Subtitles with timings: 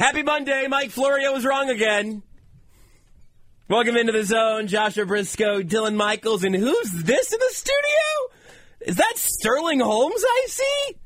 [0.00, 0.66] Happy Monday.
[0.66, 2.22] Mike Florio was wrong again.
[3.68, 4.66] Welcome into the zone.
[4.66, 8.40] Joshua Brisco, Dylan Michaels, and who's this in the studio?
[8.80, 10.96] Is that Sterling Holmes I see?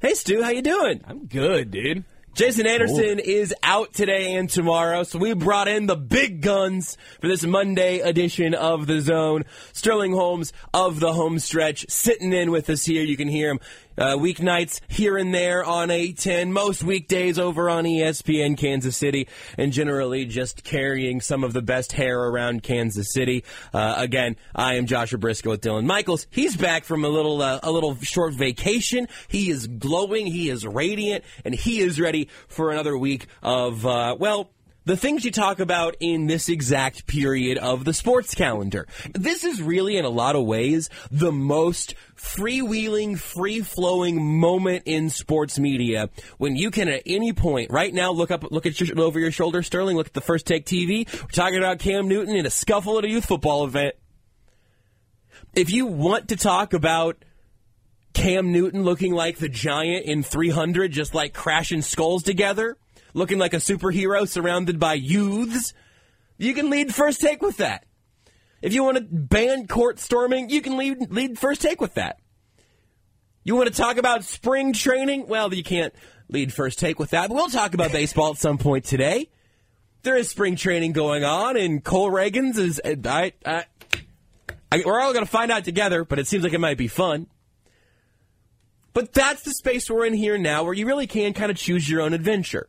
[0.00, 1.02] Hey Stu, how you doing?
[1.06, 2.04] I'm good, dude.
[2.34, 7.28] Jason Anderson is out today and tomorrow, so we brought in the big guns for
[7.28, 9.44] this Monday edition of The Zone.
[9.74, 13.02] Sterling Holmes of the home stretch sitting in with us here.
[13.02, 13.60] You can hear him
[13.98, 19.72] uh, weeknights here and there on A10, most weekdays over on ESPN Kansas City, and
[19.72, 23.44] generally just carrying some of the best hair around Kansas City.
[23.72, 26.26] Uh, again, I am Joshua Brisco with Dylan Michaels.
[26.30, 29.08] He's back from a little uh, a little short vacation.
[29.28, 34.16] He is glowing, he is radiant, and he is ready for another week of uh,
[34.18, 34.50] well
[34.84, 38.86] the things you talk about in this exact period of the sports calendar.
[39.14, 45.10] This is really, in a lot of ways, the most freewheeling, free flowing moment in
[45.10, 49.00] sports media when you can at any point, right now, look up, look at your,
[49.00, 51.12] over your shoulder, Sterling, look at the first take TV.
[51.12, 53.94] We're talking about Cam Newton in a scuffle at a youth football event.
[55.54, 57.24] If you want to talk about
[58.14, 62.76] Cam Newton looking like the giant in 300, just like crashing skulls together,
[63.14, 65.74] looking like a superhero surrounded by youths,
[66.38, 67.84] you can lead first take with that.
[68.60, 72.18] If you want to ban court storming, you can lead, lead first take with that.
[73.44, 75.26] You want to talk about spring training?
[75.26, 75.92] Well, you can't
[76.28, 79.28] lead first take with that, we'll talk about baseball at some point today.
[80.02, 82.80] There is spring training going on, and Cole Ragans is.
[82.84, 83.66] I, I,
[84.72, 86.88] I, we're all going to find out together, but it seems like it might be
[86.88, 87.28] fun.
[88.94, 91.88] But that's the space we're in here now where you really can kind of choose
[91.88, 92.68] your own adventure.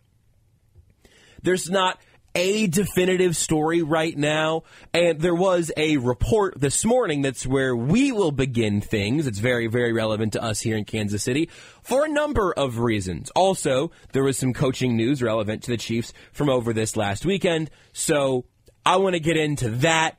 [1.44, 2.00] There's not
[2.36, 4.64] a definitive story right now,
[4.94, 9.28] and there was a report this morning that's where we will begin things.
[9.28, 11.50] It's very, very relevant to us here in Kansas City
[11.84, 13.30] for a number of reasons.
[13.36, 17.70] Also, there was some coaching news relevant to the Chiefs from over this last weekend,
[17.92, 18.46] so
[18.86, 20.18] I want to get into that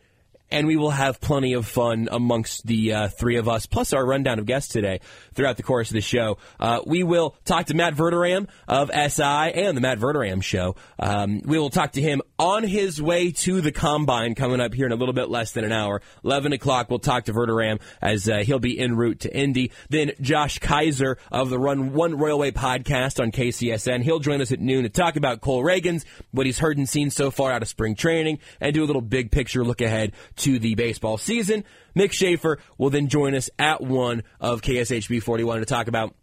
[0.55, 4.07] and we will have plenty of fun amongst the uh, three of us, plus our
[4.07, 5.01] rundown of guests today
[5.35, 6.39] throughout the course of the show.
[6.61, 10.77] Uh, we will talk to Matt Verderame of SI and the Matt Verderame Show.
[10.97, 14.87] Um, we will talk to him on his way to the Combine coming up here
[14.87, 16.03] in a little bit less than an hour.
[16.23, 19.73] 11 o'clock, we'll talk to Verderame as uh, he'll be en route to Indy.
[19.91, 24.05] Then Josh Kaiser of the Run One Railway podcast on KCSN.
[24.05, 27.11] He'll join us at noon to talk about Cole Ragans, what he's heard and seen
[27.11, 30.13] so far out of spring training, and do a little big picture look ahead
[30.45, 31.65] to the baseball season.
[31.97, 36.15] Mick Schaefer will then join us at one of KSHB 41 to talk about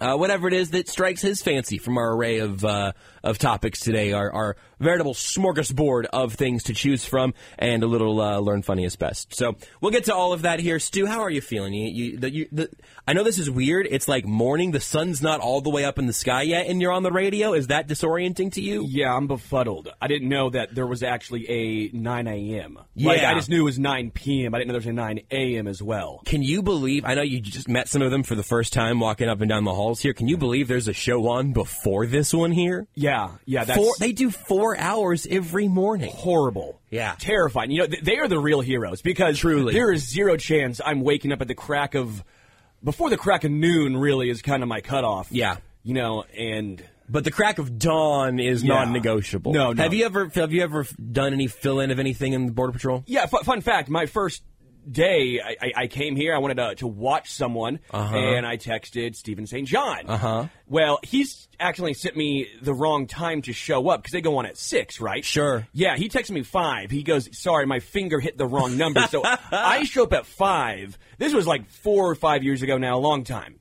[0.00, 3.80] uh, whatever it is that strikes his fancy from our array of uh, of topics
[3.80, 8.62] today, our, our veritable smorgasbord of things to choose from, and a little uh, learn
[8.62, 9.34] funniest best.
[9.34, 10.78] So we'll get to all of that here.
[10.78, 11.72] Stu, how are you feeling?
[11.72, 12.70] You, you, the, you, the,
[13.08, 13.86] I know this is weird.
[13.90, 14.72] It's like morning.
[14.72, 17.12] The sun's not all the way up in the sky yet, and you're on the
[17.12, 17.54] radio.
[17.54, 18.84] Is that disorienting to you?
[18.86, 19.88] Yeah, I'm befuddled.
[20.02, 22.74] I didn't know that there was actually a 9 a.m.
[22.96, 23.30] Like, Yeah.
[23.30, 24.54] I just knew it was 9 p.m.
[24.54, 25.66] I didn't know there was a 9 a.m.
[25.66, 26.20] as well.
[26.26, 27.04] Can you believe?
[27.06, 29.48] I know you just met some of them for the first time walking up and
[29.48, 30.14] down the halls here.
[30.14, 32.86] Can you believe there's a show on before this one here?
[32.94, 36.10] Yeah, yeah, that's Four, they do four hours every morning.
[36.14, 36.80] horrible.
[36.90, 37.14] Yeah.
[37.18, 37.70] Terrifying.
[37.70, 39.74] You know, th- they are the real heroes because Truly.
[39.74, 42.24] there is zero chance I'm waking up at the crack of,
[42.82, 45.28] before the crack of noon really is kind of my cutoff.
[45.30, 45.56] Yeah.
[45.82, 48.74] You know, and But the crack of dawn is Yeah.
[48.76, 49.52] non-negotiable.
[49.52, 49.82] No, no.
[49.82, 53.04] Have you ever have you ever done any fill-in of anything in the border patrol?
[53.06, 53.90] Yeah, fu- fun fact.
[53.90, 54.42] My first
[54.90, 56.34] day, I, I, came here.
[56.34, 59.66] I wanted to, to watch someone, and I texted Steven St.
[59.66, 60.06] John.
[60.06, 60.46] Uh Uh-huh.
[60.66, 64.46] Well, he's actually sent me the wrong time to show up because they go on
[64.46, 65.24] at six, right?
[65.24, 65.66] Sure.
[65.72, 66.90] Yeah, he texted me five.
[66.90, 70.98] He goes, "Sorry, my finger hit the wrong number." So I show up at five.
[71.18, 73.60] This was like four or five years ago now, a long time.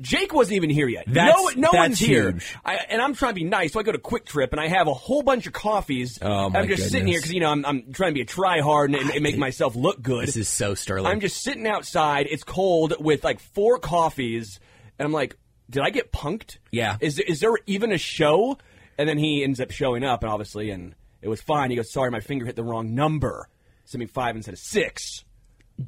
[0.00, 1.04] Jake wasn't even here yet.
[1.06, 2.32] That's- no, no that's one's here.
[2.32, 2.56] huge.
[2.64, 4.88] I, and I'm trying to be nice, so I go to QuikTrip and I have
[4.88, 6.18] a whole bunch of coffees.
[6.20, 8.26] Oh, my I'm just sitting here because you know I'm, I'm trying to be a
[8.26, 10.26] try hard and, and make myself look good.
[10.26, 11.06] This is so Sterling.
[11.06, 12.26] I'm just sitting outside.
[12.28, 14.58] It's cold with like four coffees,
[14.98, 15.36] and I'm like,
[15.70, 16.58] did I get punked?
[16.72, 16.96] Yeah.
[17.00, 18.58] Is is there even a show?
[18.98, 21.70] And then he ends up showing up, and obviously, and it was fine.
[21.70, 23.48] He goes, sorry, my finger hit the wrong number.
[23.86, 25.24] Sent me five instead of six.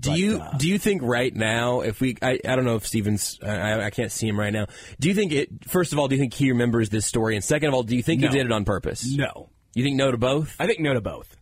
[0.01, 2.87] Do you uh, do you think right now if we I, I don't know if
[2.87, 4.67] Stevens I, I can't see him right now.
[4.99, 7.45] Do you think it first of all do you think he remembers this story and
[7.45, 8.29] second of all do you think No.
[8.29, 9.07] he did it on purpose?
[9.15, 9.49] No.
[9.75, 10.57] You think no to both?
[10.59, 11.37] I think no to both.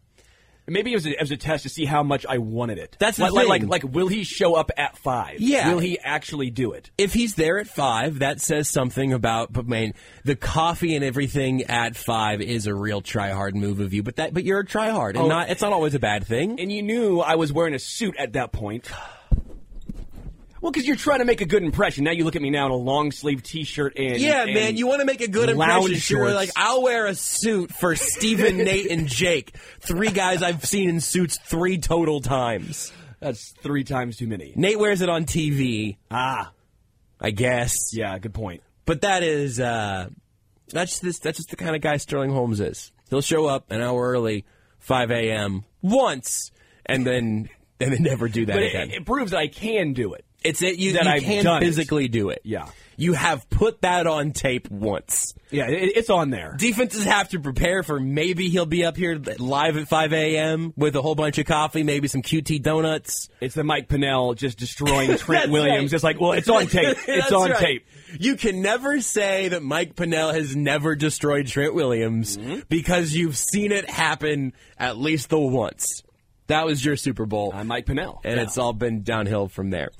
[0.66, 2.96] Maybe it was, a, it was a test to see how much I wanted it.
[2.98, 3.48] That's like, thing.
[3.48, 5.40] like, like, will he show up at five?
[5.40, 5.72] Yeah.
[5.72, 6.90] Will he actually do it?
[6.96, 9.52] if he's there at five, that says something about.
[9.52, 9.92] But man,
[10.24, 14.02] the coffee and everything at five is a real try hard move of you.
[14.02, 15.28] But that, but you're a try hard, and Oh.
[15.28, 15.50] not.
[15.50, 16.58] It's not always a bad thing.
[16.60, 18.90] And you knew I was wearing a suit at that point.
[20.64, 22.04] Well, because you're trying to make a good impression.
[22.04, 24.78] Now you look at me now in a long sleeve T-shirt and Yeah, and man,
[24.78, 25.94] you want to make a good impression.
[25.96, 29.54] Sure, like I'll wear a suit for Steven, Nate, and Jake.
[29.80, 32.94] Three guys I've seen in suits three total times.
[33.20, 34.54] That's three times too many.
[34.56, 36.50] Nate wears it on TV, Ah,
[37.20, 37.74] I guess.
[37.92, 38.62] yeah, good point.
[38.86, 40.08] But that is uh,
[40.68, 42.90] that's this that's just the kind of guy Sterling Holmes is.
[43.10, 44.46] He'll show up an hour early,
[44.78, 45.64] five a.m.
[45.82, 46.52] once,
[46.86, 47.50] and then
[47.80, 48.88] and then never do that But again.
[48.92, 50.24] it, it proves that I can do it.
[50.44, 51.66] It's it you, that you can done it.
[51.66, 52.42] physically do it.
[52.44, 52.68] Yeah.
[52.96, 55.34] you have put that on tape once.
[55.50, 56.54] Yeah, it, it's on there.
[56.58, 60.72] Defenses have to prepare for maybe he'll be up here live at 5 a.m.
[60.76, 63.28] with a whole bunch of coffee, maybe some QT donuts.
[63.40, 65.92] It's the Mike Pennel just destroying Trent Williams.
[65.92, 65.94] right.
[65.94, 66.96] It's like, well, it's on tape.
[67.08, 67.58] It's on right.
[67.58, 67.86] tape.
[68.20, 72.60] You can never say that Mike Pennel has never destroyed Trent Williams Mm-hmm.
[72.68, 76.03] because you've seen it happen at least the once.
[76.46, 77.52] That was your Super Bowl.
[77.54, 78.20] I'm Mike Pennel.
[78.22, 78.42] and Yeah.
[78.42, 79.90] it's all been downhill from there.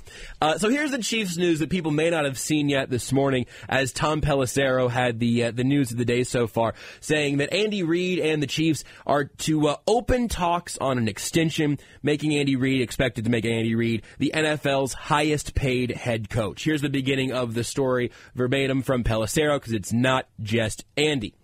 [0.43, 3.46] Uh, so here's the Chiefs news that people may not have seen yet this morning,
[3.67, 7.52] as Tom Pelissero had the uh, the news of the day so far, saying that
[7.55, 12.56] Andy Reid and the Chiefs are to uh, open talks on an extension, making Andy
[12.56, 16.62] Reid expected to make Andy Reid the NFL's highest paid head coach.
[16.64, 21.35] Here's the beginning of the story, verbatim from Pelissero, because it's not just Andy.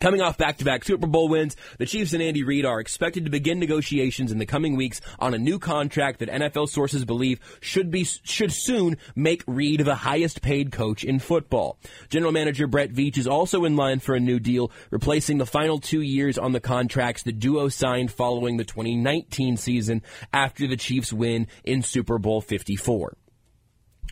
[0.00, 3.58] Coming off back-to-back Super Bowl wins, the Chiefs and Andy Reid are expected to begin
[3.58, 8.04] negotiations in the coming weeks on a new contract that NFL sources believe should be
[8.04, 11.78] should soon make Reid the highest-paid coach in football.
[12.08, 15.78] General Manager Brett Veach is also in line for a new deal, replacing the final
[15.78, 20.02] two years on the contracts the duo signed following the 2019 season
[20.32, 23.18] after the Chiefs win in Super Bowl 54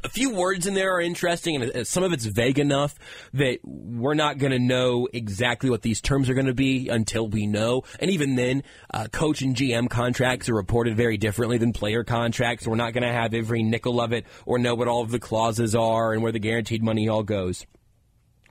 [0.05, 2.95] a few words in there are interesting, and uh, some of it's vague enough
[3.35, 7.27] that we're not going to know exactly what these terms are going to be until
[7.27, 7.83] we know.
[7.99, 8.63] And even then,
[8.93, 12.67] uh, coach and GM contracts are reported very differently than player contracts.
[12.67, 15.19] We're not going to have every nickel of it or know what all of the
[15.19, 17.67] clauses are and where the guaranteed money all goes.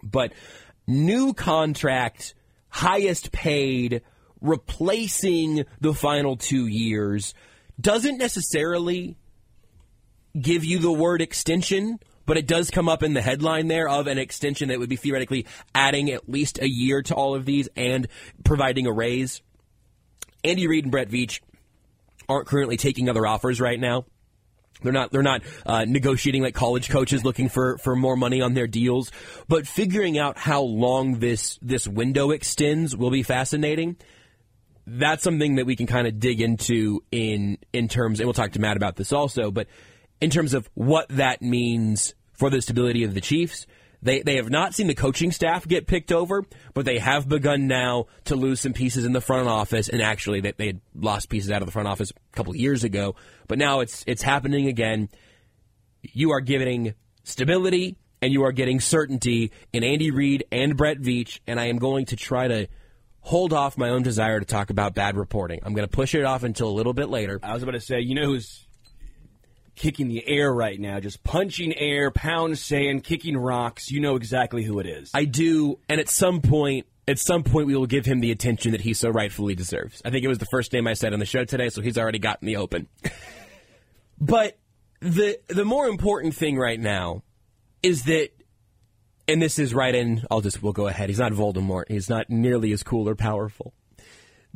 [0.03, 0.33] But
[0.85, 2.33] new contract,
[2.69, 4.01] highest paid,
[4.41, 7.33] replacing the final two years
[7.79, 9.17] doesn't necessarily
[10.41, 14.07] give you the word extension, but it does come up in the headline there of
[14.07, 17.69] an extension that would be theoretically adding at least a year to all of these
[17.75, 18.07] and
[18.43, 19.41] providing a raise.
[20.43, 21.41] Andy Reid and Brett Veach
[22.29, 24.05] aren't currently taking other offers right now.
[24.83, 25.11] They're not.
[25.11, 29.11] They're not uh, negotiating like college coaches looking for, for more money on their deals.
[29.47, 33.97] But figuring out how long this this window extends will be fascinating
[34.87, 38.53] that's something that we can kind of dig into in in terms, and we'll talk
[38.53, 39.51] to Matt about this also.
[39.51, 39.67] But
[40.21, 43.67] in terms of what that means for the stability of the Chiefs,
[44.01, 46.43] they they have not seen the coaching staff get picked over,
[46.73, 49.89] but they have begun now to lose some pieces in the front office.
[49.89, 52.57] And actually, they, they had lost pieces out of the front office a couple of
[52.57, 53.15] years ago,
[53.47, 55.09] but now it's it's happening again.
[56.03, 56.93] You are giving
[57.23, 61.77] stability and you are getting certainty in Andy Reid and Brett Veach, and I am
[61.77, 62.67] going to try to
[63.19, 65.59] hold off my own desire to talk about bad reporting.
[65.63, 67.39] I'm going to push it off until a little bit later.
[67.43, 68.66] I was about to say, you know who's
[69.77, 73.89] kicking the air right now, just punching air, pound sand, kicking rocks.
[73.89, 75.11] You know exactly who it is.
[75.13, 78.71] I do, and at some point, at some point, we will give him the attention
[78.71, 80.01] that he so rightfully deserves.
[80.03, 81.97] I think it was the first name I said on the show today, so he's
[81.97, 82.87] already gotten the open.
[84.19, 84.57] but
[84.99, 87.23] the the more important thing right now
[87.81, 88.29] is that,
[89.27, 90.25] and this is right in.
[90.29, 91.09] I'll just we'll go ahead.
[91.09, 91.85] He's not Voldemort.
[91.87, 93.73] He's not nearly as cool or powerful.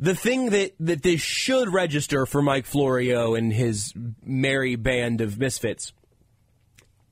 [0.02, 3.94] The thing that, that this should register for Mike Florio and his
[4.24, 5.92] merry band of misfits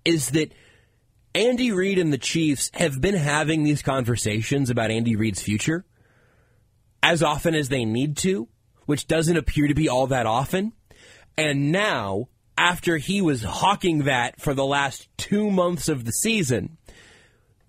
[0.04, 0.52] is that
[1.32, 5.84] Andy Reid and the Chiefs have been having these conversations about Andy Reid's future
[7.00, 8.48] as often as they need to,
[8.86, 10.72] which doesn't appear to be all that often.
[11.38, 12.26] And now,
[12.58, 16.76] after he was hawking that for the last two months of the season,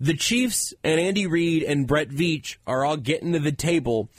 [0.00, 4.10] the Chiefs and Andy Reid and Brett Veach are all getting to the table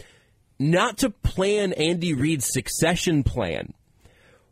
[0.72, 3.74] not to plan Andy Reid's succession plan,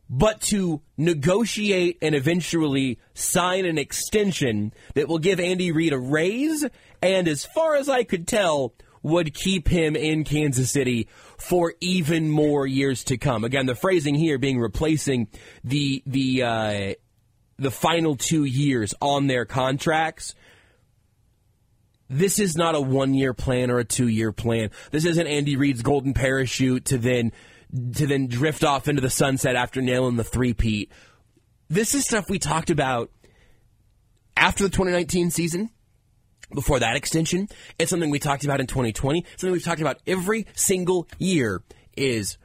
[0.09, 6.65] but to negotiate and eventually sign an extension that will give Andy Reid a raise
[7.01, 12.29] and, as far as I could tell, would keep him in Kansas City for even
[12.29, 13.43] more years to come.
[13.43, 15.27] Again, the phrasing here being replacing
[15.63, 16.93] the the uh,
[17.57, 20.35] the final two years on their contracts
[22.11, 24.69] this is not a one year plan or a two year plan.
[24.91, 27.31] This isn't Andy Reid's golden parachute to then
[27.95, 30.91] to then drift off into the sunset after nailing the three peat.
[31.69, 33.09] This is stuff we talked about
[34.35, 35.69] after the 2019 season.
[36.53, 37.47] Before that extension,
[37.79, 39.25] it's something we talked about in 2020.
[39.37, 41.63] Something we've talked about every single year
[41.95, 42.37] is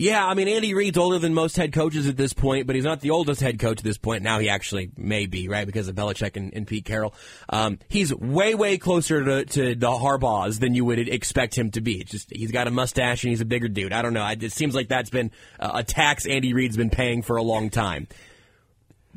[0.00, 2.84] Yeah, I mean, Andy Reid's older than most head coaches at this point, but he's
[2.84, 4.22] not the oldest head coach at this point.
[4.22, 7.12] Now he actually may be, right, because of Belichick and, and Pete Carroll.
[7.48, 11.80] Um, he's way, way closer to, to the Harbaughs than you would expect him to
[11.80, 12.00] be.
[12.00, 13.92] It's just, he's got a mustache and he's a bigger dude.
[13.92, 14.24] I don't know.
[14.24, 18.06] It seems like that's been a tax Andy Reid's been paying for a long time.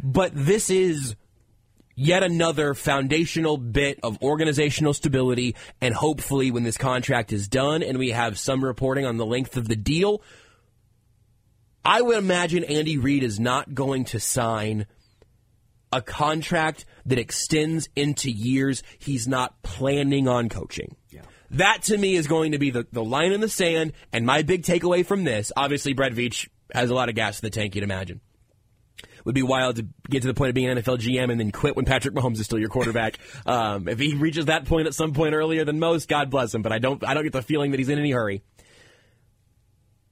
[0.02, 1.16] But this is
[1.96, 8.00] yet another foundational bit of organizational stability, and hopefully when this contract is done and
[8.00, 10.24] we have some reporting on the length of the deal,
[11.84, 14.86] I would imagine Andy Reid is not going to sign
[15.92, 20.96] a contract that extends into years he's not planning on coaching.
[21.10, 21.22] Yeah.
[21.52, 23.94] That to me is going to be the, the line in the sand.
[24.14, 27.46] And my big takeaway from this, obviously, Brett Veach has a lot of gas in
[27.46, 28.22] the tank, you'd imagine.
[29.26, 31.52] Would be wild to get to the point of being an NFL GM and then
[31.52, 33.20] quit when Patrick Mahomes is still your quarterback.
[33.46, 36.62] um, if he reaches that point at some point earlier than most, God bless him.
[36.62, 38.44] But I don't, I don't get the feeling that he's in any hurry.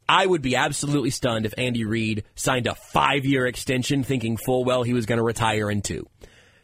[0.09, 4.65] I would be absolutely stunned if Andy Reid signed a five year extension thinking full
[4.65, 6.07] well he was going to retire in two.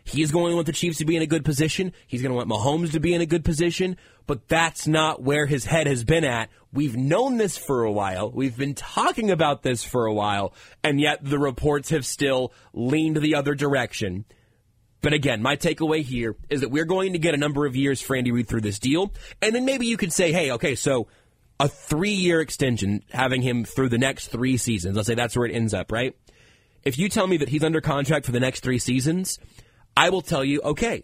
[0.03, 1.93] He's going to want the Chiefs to be in a good position.
[2.07, 5.45] He's going to want Mahomes to be in a good position, but that's not where
[5.45, 6.49] his head has been at.
[6.73, 8.31] We've known this for a while.
[8.31, 13.17] We've been talking about this for a while, and yet the reports have still leaned
[13.17, 14.25] the other direction.
[15.01, 18.01] But again, my takeaway here is that we're going to get a number of years
[18.01, 21.07] for Andy Reid through this deal, and then maybe you could say, hey, okay, so
[21.59, 24.95] a three year extension, having him through the next three seasons.
[24.95, 26.15] Let's say that's where it ends up, right?
[26.83, 29.39] If you tell me that he's under contract for the next three seasons,
[29.97, 31.03] I will tell you, okay,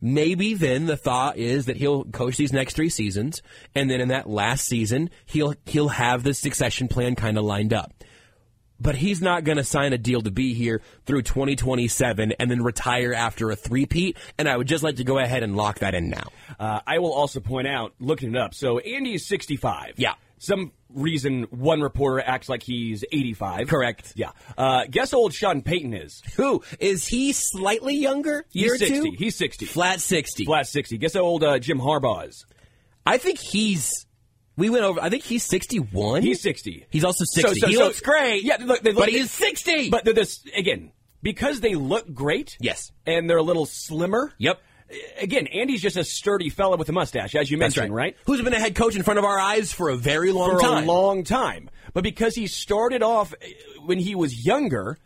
[0.00, 3.42] maybe then the thought is that he'll coach these next three seasons,
[3.74, 7.72] and then in that last season, he'll he'll have the succession plan kind of lined
[7.72, 7.92] up
[8.80, 12.62] but he's not going to sign a deal to be here through 2027 and then
[12.62, 14.16] retire after a three-peat.
[14.38, 16.28] And I would just like to go ahead and lock that in now.
[16.58, 19.94] Uh, I will also point out, looking it up, so Andy is 65.
[19.96, 20.14] Yeah.
[20.38, 23.68] Some reason one reporter acts like he's 85.
[23.68, 24.12] Correct.
[24.14, 24.30] Yeah.
[24.56, 26.22] Uh, guess old Sean Payton is.
[26.36, 26.62] Who?
[26.78, 28.46] Is he slightly younger?
[28.52, 29.10] Year he's 60.
[29.10, 29.16] Two?
[29.18, 29.66] He's 60.
[29.66, 30.44] Flat 60.
[30.44, 30.98] Flat 60.
[30.98, 32.46] Guess how old uh, Jim Harbaugh is?
[33.04, 34.06] I think he's
[34.58, 35.00] we went over.
[35.00, 36.22] I think he's sixty-one.
[36.22, 36.84] He's sixty.
[36.90, 37.60] He's also sixty.
[37.60, 38.42] So, so, he so, looks great.
[38.42, 39.88] Yeah, look, they look, but he's sixty.
[39.88, 42.58] But this again because they look great.
[42.60, 44.32] Yes, and they're a little slimmer.
[44.38, 44.60] Yep.
[45.20, 48.14] Again, Andy's just a sturdy fella with a mustache, as you mentioned, right.
[48.14, 48.16] right.
[48.24, 50.60] Who's been a head coach in front of our eyes for a very long for
[50.60, 50.84] time.
[50.84, 51.68] a long time.
[51.92, 53.34] But because he started off
[53.84, 54.96] when he was younger,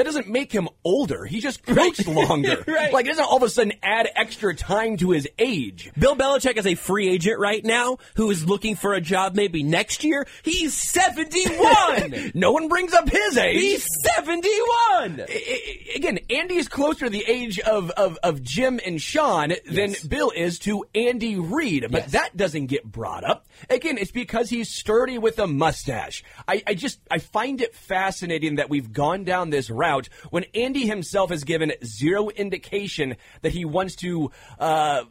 [0.00, 1.26] that doesn't make him older.
[1.26, 2.64] He just coached longer.
[2.66, 2.90] right.
[2.90, 5.90] Like it doesn't all of a sudden add extra time to his age.
[5.98, 9.62] Bill Belichick is a free agent right now who is looking for a job maybe
[9.62, 10.26] next year.
[10.42, 12.32] He's 71.
[12.34, 13.60] no one brings up his age.
[13.60, 15.26] He's 71.
[15.94, 20.02] again, Andy is closer to the age of, of, of Jim and Sean than yes.
[20.02, 21.88] Bill is to Andy Reid.
[21.90, 22.12] But yes.
[22.12, 23.48] that doesn't get brought up.
[23.68, 26.24] Again, it's because he's sturdy with a mustache.
[26.48, 29.89] I, I just I find it fascinating that we've gone down this route
[30.30, 35.04] when Andy himself has given zero indication that he wants to uh,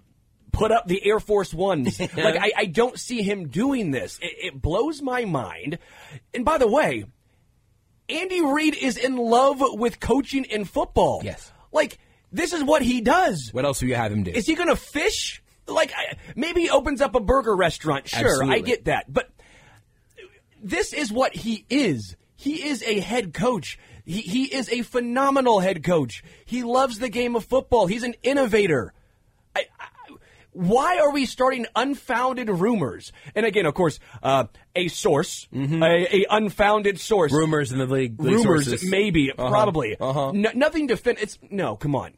[0.51, 1.99] put up the Air Force Ones.
[1.99, 4.19] like, I, I, don't see him doing this.
[4.21, 5.79] It, it blows my mind.
[6.33, 7.05] And by the way,
[8.07, 11.21] Andy Reid is in love with coaching in football.
[11.23, 11.51] Yes.
[11.71, 11.99] Like,
[12.31, 13.49] this is what he does.
[13.51, 14.31] What else will you have him do?
[14.31, 15.41] Is he going to fish?
[15.67, 15.93] Like,
[16.35, 18.07] maybe he opens up a burger restaurant.
[18.07, 18.55] Sure, Absolutely.
[18.55, 19.11] I get that.
[19.11, 19.29] But
[20.61, 22.15] this is what he is.
[22.35, 23.77] He is a head coach.
[24.05, 26.23] He, he is a phenomenal head coach.
[26.45, 27.87] He loves the game of football.
[27.87, 28.93] He's an innovator.
[29.55, 29.87] I, I,
[30.51, 33.11] why are we starting unfounded rumors?
[33.35, 35.81] And again, of course, uh, a source, mm-hmm.
[35.81, 37.31] a, a, unfounded source.
[37.31, 38.19] Rumors in the league.
[38.19, 38.89] league rumors, sources.
[38.89, 39.49] maybe, uh-huh.
[39.49, 39.95] probably.
[39.99, 40.31] Uh-huh.
[40.33, 42.13] No, nothing to fin- It's no, come on.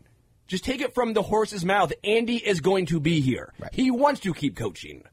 [0.47, 1.93] Just take it from the horse's mouth.
[2.03, 3.53] Andy is going to be here.
[3.57, 3.73] Right.
[3.73, 5.03] He wants to keep coaching.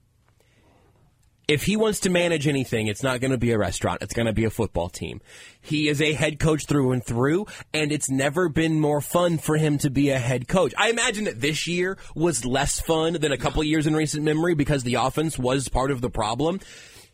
[1.48, 4.02] If he wants to manage anything, it's not going to be a restaurant.
[4.02, 5.22] It's going to be a football team.
[5.62, 9.56] He is a head coach through and through, and it's never been more fun for
[9.56, 10.74] him to be a head coach.
[10.76, 14.54] I imagine that this year was less fun than a couple years in recent memory
[14.54, 16.60] because the offense was part of the problem.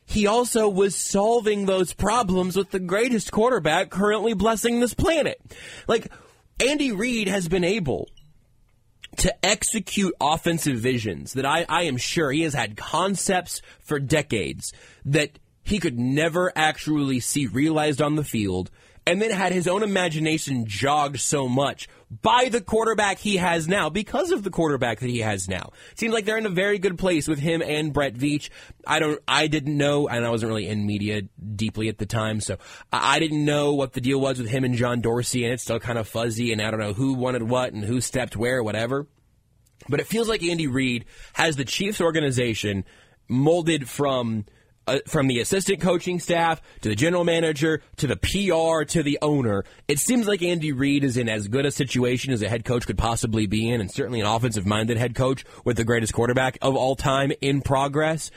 [0.04, 5.40] He also was solving those problems with the greatest quarterback currently blessing this planet.
[5.86, 6.10] Like,
[6.58, 8.08] Andy Reid has been able
[9.18, 14.72] to execute offensive visions that I, I am sure he has had concepts for decades
[15.04, 18.70] that he could never actually see realized on the field
[19.06, 21.88] and then had his own imagination jogged so much
[22.22, 25.70] by the quarterback he has now because of the quarterback that he has now.
[25.92, 28.50] It seems like they're in a very good place with him and Brett Veach.
[28.86, 31.22] I don't, I didn't know, and I wasn't really in media
[31.56, 32.56] deeply at the time, so
[32.92, 35.80] I didn't know what the deal was with him and John Dorsey, and it's still
[35.80, 39.06] kind of fuzzy, and I don't know who wanted what and who stepped where, whatever.
[39.88, 42.84] But it feels like Andy Reid has the Chiefs organization
[43.28, 44.46] molded from
[44.86, 49.18] uh, from the assistant coaching staff to the general manager to the PR to the
[49.22, 49.64] owner.
[49.88, 52.86] It seems like Andy Reid is in as good a situation as a head coach
[52.86, 56.58] could possibly be in, and certainly an offensive minded head coach with the greatest quarterback
[56.62, 58.30] of all time in progress.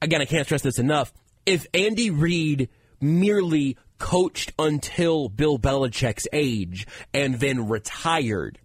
[0.00, 1.12] Again, I can't stress this enough.
[1.44, 2.68] If Andy Reid
[3.00, 8.58] merely coached until Bill Belichick's age and then retired,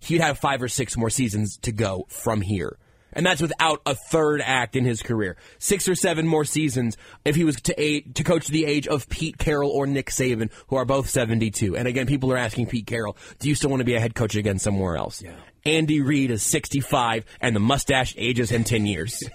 [0.00, 2.78] he'd have five or six more seasons to go from here.
[3.12, 5.36] And that's without a third act in his career.
[5.58, 9.38] Six or seven more seasons if he was to to coach the age of Pete
[9.38, 11.76] Carroll or Nick Saban, who are both 72.
[11.76, 14.14] And again, people are asking Pete Carroll, do you still want to be a head
[14.14, 15.22] coach again somewhere else?
[15.22, 15.32] Yeah.
[15.64, 19.22] Andy Reid is 65 and the mustache ages him 10 years.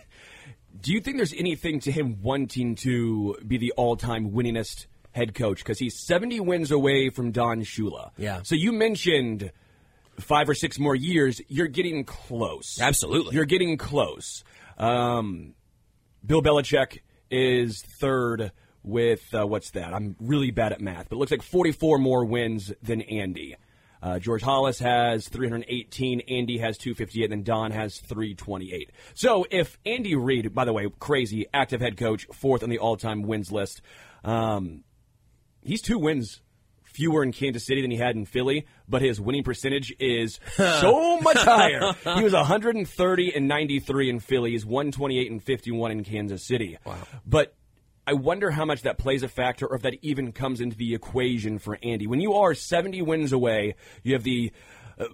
[0.82, 5.60] Do you think there's anything to him wanting to be the all-time winningest head coach?
[5.60, 8.12] Because he's 70 wins away from Don Shula.
[8.18, 8.42] Yeah.
[8.44, 9.52] So you mentioned
[10.20, 11.42] five or six more years.
[11.48, 12.80] You're getting close.
[12.80, 13.36] Absolutely.
[13.36, 14.44] You're getting close.
[14.78, 15.54] Um,
[16.26, 18.52] Bill Belichick is third
[18.84, 19.94] with uh, what's that?
[19.94, 23.56] I'm really bad at math, but it looks like 44 more wins than Andy.
[24.02, 28.92] Uh, George Halas has 318, Andy has 258, and then Don has 328.
[29.16, 33.24] So if Andy Reid, by the way, crazy active head coach, fourth on the all-time
[33.24, 33.82] wins list,
[34.24, 34.84] um,
[35.64, 36.42] he's two wins
[36.96, 41.20] fewer in Kansas City than he had in Philly, but his winning percentage is so
[41.20, 41.94] much higher.
[42.16, 44.52] He was 130 and 93 in Philly.
[44.52, 46.78] He's 128 and 51 in Kansas City.
[46.86, 46.98] Wow.
[47.26, 47.54] But
[48.08, 50.94] I wonder how much that plays a factor or if that even comes into the
[50.94, 52.08] equation for Andy.
[52.08, 54.52] When you are 70 wins away, you have the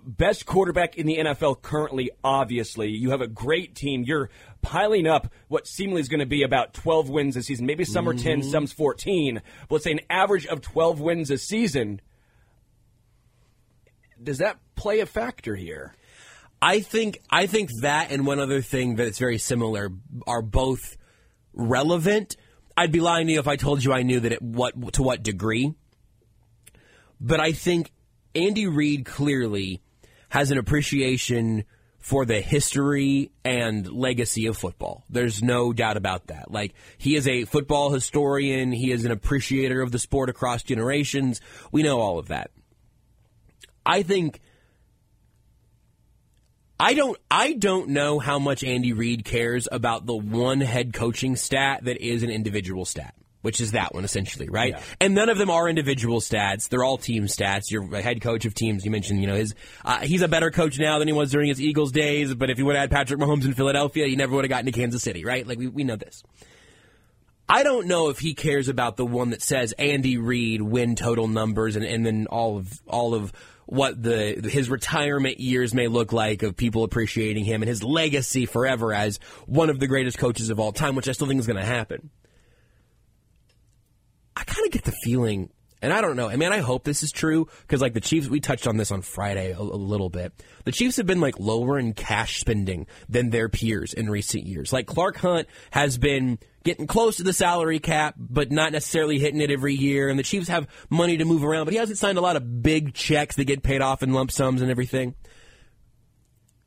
[0.04, 2.90] best quarterback in the NFL currently, obviously.
[2.90, 4.04] You have a great team.
[4.04, 4.30] You're
[4.62, 7.66] piling up what seemingly is going to be about 12 wins a season.
[7.66, 8.50] Maybe some are 10, mm-hmm.
[8.50, 9.42] some's 14.
[9.68, 12.02] But let's say an average of 12 wins a season.
[14.22, 15.96] Does that play a factor here?
[16.62, 19.90] I think I think that and one other thing that is very similar
[20.28, 20.96] are both
[21.54, 22.38] relevant.
[22.78, 25.02] I'd be lying to you if I told you I knew that it what to
[25.02, 25.74] what degree.
[27.20, 27.92] But I think
[28.34, 29.82] Andy Reid clearly
[30.30, 31.66] has an appreciation
[32.00, 35.04] for the history and legacy of football.
[35.10, 36.50] There's no doubt about that.
[36.52, 41.42] Like he is a football historian, he is an appreciator of the sport across generations.
[41.72, 42.52] We know all of that.
[43.86, 44.40] I think
[46.80, 51.36] I don't I don't know how much Andy Reid cares about the one head coaching
[51.36, 54.74] stat that is an individual stat, which is that one essentially, right?
[54.74, 54.84] Yeah.
[55.00, 57.70] And none of them are individual stats; they're all team stats.
[57.70, 58.86] You're head coach of teams.
[58.86, 61.50] You mentioned, you know, his uh, he's a better coach now than he was during
[61.50, 62.34] his Eagles days.
[62.34, 64.66] But if he would have had Patrick Mahomes in Philadelphia, he never would have gotten
[64.66, 65.46] to Kansas City, right?
[65.46, 66.24] Like we we know this.
[67.54, 71.28] I don't know if he cares about the one that says Andy Reid win total
[71.28, 73.34] numbers and, and then all of all of
[73.66, 78.46] what the his retirement years may look like of people appreciating him and his legacy
[78.46, 81.48] forever as one of the greatest coaches of all time, which I still think is
[81.48, 82.10] going to happen.
[84.42, 85.52] I kind of get the feeling,
[85.84, 86.28] and I don't know.
[86.28, 88.92] I mean, I hope this is true because, like the Chiefs, we touched on this
[88.92, 90.34] on Friday a, a little bit.
[90.66, 94.74] The Chiefs have been like lower in cash spending than their peers in recent years.
[94.74, 99.42] Like Clark Hunt has been getting close to the salary cap, but not necessarily hitting
[99.42, 100.10] it every year.
[100.10, 102.64] And the Chiefs have money to move around, but he hasn't signed a lot of
[102.64, 105.14] big checks that get paid off in lump sums and everything.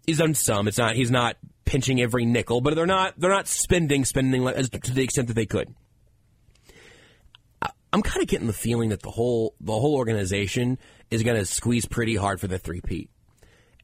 [0.07, 0.69] He's done some.
[0.69, 0.95] It's not.
[0.95, 3.19] He's not pinching every nickel, but they're not.
[3.19, 5.75] They're not spending spending to the extent that they could.
[7.95, 10.79] I'm kind of getting the feeling that the whole the whole organization
[11.13, 13.09] is going to squeeze pretty hard for the three peat,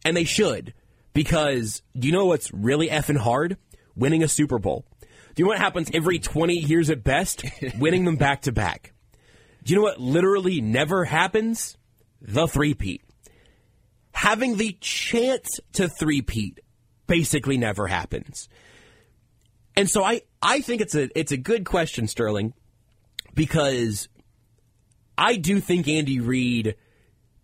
[0.04, 0.74] and they should
[1.14, 3.56] because do you know what's really effing hard?
[3.94, 4.84] Winning a Super Bowl.
[5.00, 7.44] Do you know what happens every 20 years at best?
[7.78, 8.92] Winning them back to back.
[9.62, 11.76] Do you know what literally never happens?
[12.20, 13.02] The three-peat.
[14.10, 16.58] Having the chance to three-peat
[17.06, 18.48] basically never happens.
[19.76, 22.54] And so I, I think it's a it's a good question, Sterling,
[23.34, 24.08] because
[25.16, 26.76] I do think Andy Reid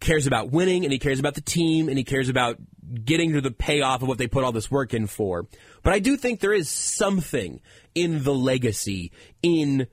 [0.01, 2.59] cares about winning and he cares about the team and he cares about
[3.05, 5.47] getting to the payoff of what they put all this work in for.
[5.83, 7.61] But I do think there is something
[7.95, 9.87] in the legacy, in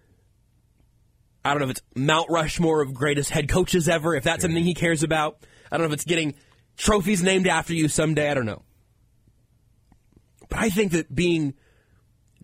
[1.46, 4.64] I don't know if it's Mount Rushmore of greatest head coaches ever, if that's something
[4.64, 5.40] he cares about.
[5.72, 6.36] I don't know if it's getting
[6.78, 8.64] trophies named after you someday, I don't know.
[10.50, 11.54] But I think that being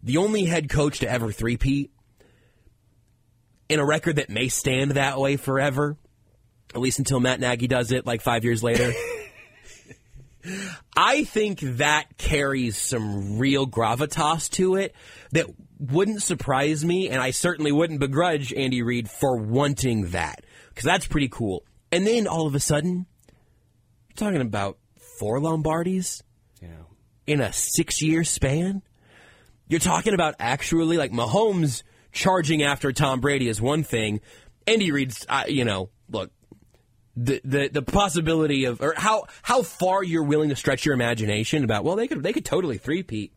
[0.02, 1.92] the only head coach to ever three-peat
[3.70, 5.96] in a record that may stand that way forever,
[6.74, 8.92] at least until Matt Nagy does it like five years later.
[10.96, 14.96] I think that carries some real gravitas to it
[15.32, 15.48] that
[15.80, 21.08] wouldn't surprise me, and I certainly wouldn't begrudge Andy Reid for wanting that because that's
[21.08, 21.64] pretty cool.
[21.92, 23.06] And then all of a sudden,
[24.10, 24.78] you're talking about
[25.20, 26.22] four Lombardis
[26.62, 26.70] Yeah.
[27.28, 28.82] in a six year span.
[29.68, 34.22] you're talking about actually like Mahomes charging after Tom Brady is one thing.
[34.68, 36.32] Andy Reid's, uh, you know, look,
[37.16, 41.64] the, the the possibility of or how how far you're willing to stretch your imagination
[41.64, 43.34] about well they could they could totally threepeat.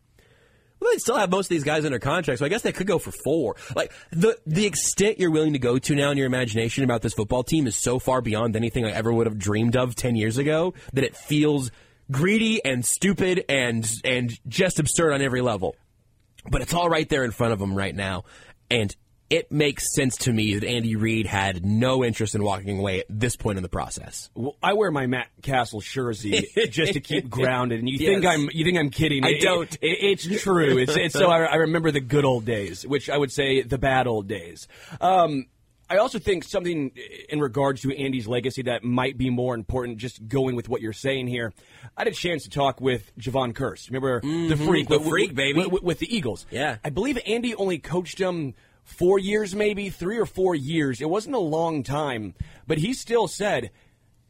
[0.78, 2.88] Well, they still have most of these guys under contract, so I guess they could
[2.88, 3.56] go for four.
[3.74, 7.14] Like the the extent you're willing to go to now in your imagination about this
[7.14, 10.38] football team is so far beyond anything I ever would have dreamed of ten years
[10.38, 11.70] ago that it feels
[12.10, 15.76] greedy and stupid and and just absurd on every level.
[16.50, 18.24] But it's all right there in front of them right now,
[18.72, 18.96] and
[19.30, 23.06] it makes sense to me that Andy Reid had no interest in walking away at
[23.08, 24.28] this point in the process.
[24.34, 28.08] Well, I wear my Matt Cassel jersey just to keep grounded, and you Yes.
[28.12, 29.24] think I'm you think I'm kidding?
[29.24, 29.72] I It- don't.
[29.80, 30.76] It, it's true.
[30.76, 33.78] It's, it's so I, I remember the good old days, which I would say the
[33.78, 34.68] bad old days.
[35.00, 35.46] Um,
[35.92, 36.90] I also think something
[37.28, 39.98] in regards to Andy's legacy that might be more important.
[39.98, 41.52] Just going with what you're saying here,
[41.98, 43.90] I had a chance to talk with Jevon Kearse.
[43.90, 44.66] Remember the mm-hmm.
[44.66, 45.66] freak, the with- freak, baby.
[45.66, 46.46] with, with the Eagles.
[46.50, 46.78] Yeah.
[46.82, 51.02] I believe Andy only coached him four years, maybe three or four years.
[51.02, 53.70] It wasn't a long time, but he still said,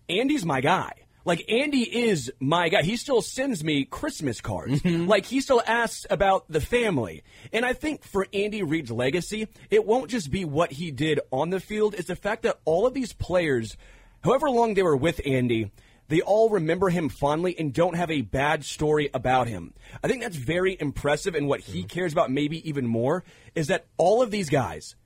[0.09, 0.93] Andy's my guy.
[1.25, 2.83] Like Andy is my guy.
[2.83, 4.83] He still sends me Christmas cards.
[4.83, 5.07] Mm-hmm.
[5.07, 7.23] Like he still asks about the family.
[7.53, 11.51] And I think for Andy Reid's legacy, it won't just be what he did on
[11.51, 11.95] the field.
[11.95, 13.77] It's the fact that all of these players,
[14.23, 15.71] however long they were with Andy,
[16.09, 19.73] they all remember him fondly and don't have a bad story about him.
[20.03, 21.35] I think that's very impressive.
[21.35, 21.89] And what he mm-hmm.
[21.89, 24.97] cares about, maybe even more, is that all of these guys,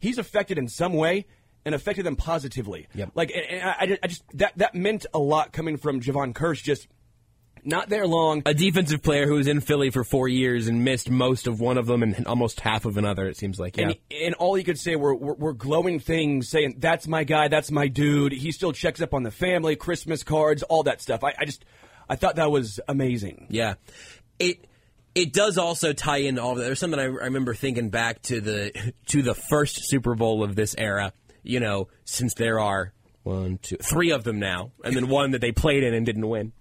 [0.00, 1.26] he's affected in some way
[1.66, 2.86] and affected them positively.
[2.94, 3.10] Yep.
[3.14, 6.62] Like, I, I just that that meant a lot coming from Jevon Kearse.
[6.62, 6.86] Just
[7.64, 8.42] not there long.
[8.46, 11.76] A defensive player who was in Philly for four years and missed most of one
[11.76, 13.26] of them and almost half of another.
[13.26, 13.88] It seems like yeah.
[13.88, 17.48] And, and all he could say were, were, were glowing things, saying, "That's my guy.
[17.48, 21.24] That's my dude." He still checks up on the family, Christmas cards, all that stuff.
[21.24, 21.64] I, I just,
[22.08, 23.48] I thought that was amazing.
[23.50, 23.74] Yeah,
[24.38, 24.64] it
[25.16, 26.64] it does also tie into all of that.
[26.64, 30.54] There's something I, I remember thinking back to the to the first Super Bowl of
[30.54, 31.12] this era.
[31.46, 35.40] You know, since there are one, two, three of them now, and then one that
[35.40, 36.52] they played in and didn't win.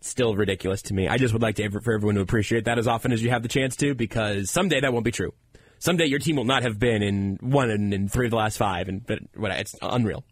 [0.00, 1.06] Still ridiculous to me.
[1.06, 3.42] I just would like to for everyone to appreciate that as often as you have
[3.42, 5.32] the chance to, because someday that won't be true.
[5.78, 8.56] Someday your team will not have been in one and in three of the last
[8.56, 10.24] five, and but what it's unreal.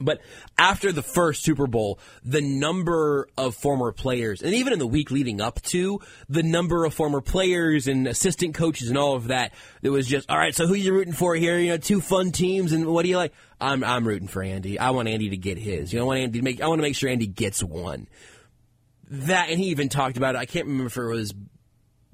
[0.00, 0.20] But
[0.58, 5.10] after the first Super Bowl, the number of former players, and even in the week
[5.10, 9.52] leading up to, the number of former players and assistant coaches and all of that,
[9.82, 11.58] it was just, all right, so who you rooting for here?
[11.58, 13.32] You know, two fun teams, and what do you like?
[13.60, 14.78] I'm, I'm rooting for Andy.
[14.78, 15.92] I want Andy to get his.
[15.92, 18.08] You know, I want Andy to make, I want to make sure Andy gets one.
[19.08, 20.38] That, and he even talked about it.
[20.38, 21.34] I can't remember if it was,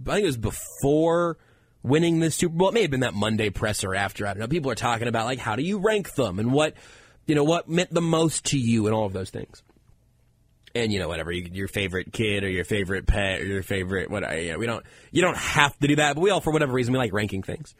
[0.06, 1.38] I think it was before
[1.82, 2.68] winning the Super Bowl.
[2.68, 4.26] It may have been that Monday presser after.
[4.26, 4.48] I don't know.
[4.48, 6.74] People are talking about like how do you rank them and what
[7.26, 9.62] you know what meant the most to you and all of those things.
[10.74, 14.22] And you know whatever your favorite kid or your favorite pet or your favorite what
[14.42, 16.92] you we don't you don't have to do that, but we all for whatever reason
[16.92, 17.74] we like ranking things.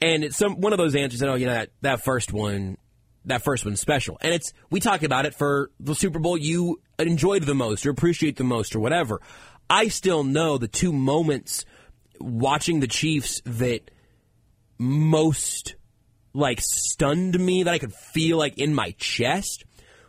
[0.00, 2.78] And it's some one of those answers that oh you know that that first one
[3.26, 4.16] that first one's special.
[4.20, 7.90] And it's we talk about it for the Super Bowl you enjoyed the most or
[7.90, 9.20] appreciate the most or whatever.
[9.68, 11.64] I still know the two moments
[12.20, 13.90] watching the Chiefs that
[14.78, 15.75] most
[16.36, 19.64] like stunned me that I could feel like in my chest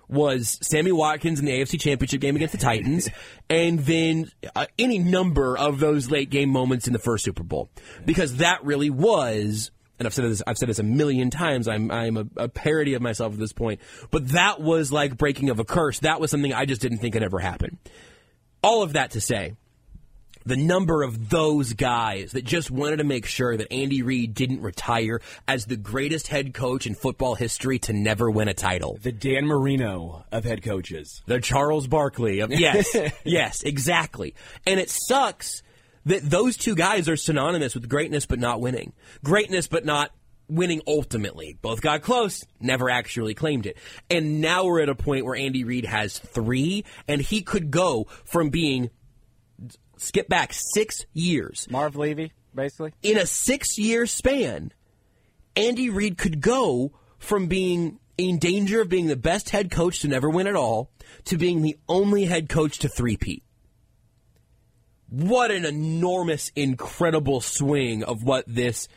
[0.10, 3.10] was Sammy Watkins in the AFC Championship game against the Titans,
[3.50, 7.70] and then uh, any number of those late game moments in the first Super Bowl,
[8.06, 9.72] because that really was.
[10.00, 10.44] And I've said this.
[10.46, 11.68] I've said this a million times.
[11.68, 13.82] I'm I'm a, a parody of myself at this point.
[14.12, 16.00] But that was like breaking of a curse.
[16.00, 17.80] That was something I just didn't think could ever happen.
[18.62, 19.56] All of that to say,
[20.48, 24.62] the number of those guys that just wanted to make sure that Andy Reid didn't
[24.62, 28.98] retire as the greatest head coach in football history to never win a title.
[29.02, 31.22] The Dan Marino of head coaches.
[31.26, 34.36] The Charles Barkley of yes, yes, exactly.
[34.66, 35.64] And it sucks
[36.06, 38.94] that those two guys are synonymous with greatness but not winning.
[39.24, 40.12] Greatness but not
[40.50, 41.58] winning ultimately.
[41.62, 43.78] Both got close, never actually claimed it.
[44.10, 48.06] And now we're at a point where Andy Reid has 3 and he could go
[48.24, 48.90] from being
[49.98, 52.94] skip back 6 years Marv Levy, basically.
[53.04, 54.72] in a six year span,
[55.56, 60.08] Andy Reid could go from being in danger of being the best head coach to
[60.08, 60.92] never win at all
[61.26, 63.44] to being the only head coach to three-peat.
[65.10, 68.88] What an enormous, incredible swing of what this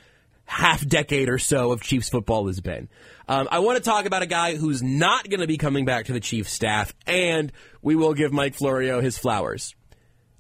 [0.45, 2.89] half decade or so of Chiefs football has been.
[3.29, 6.07] Um, I want to talk about a guy who's not going to be coming back
[6.07, 9.77] to the Chiefs staff, and we will give Mike Florio his flowers.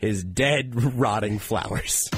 [0.01, 2.09] His dead, rotting flowers.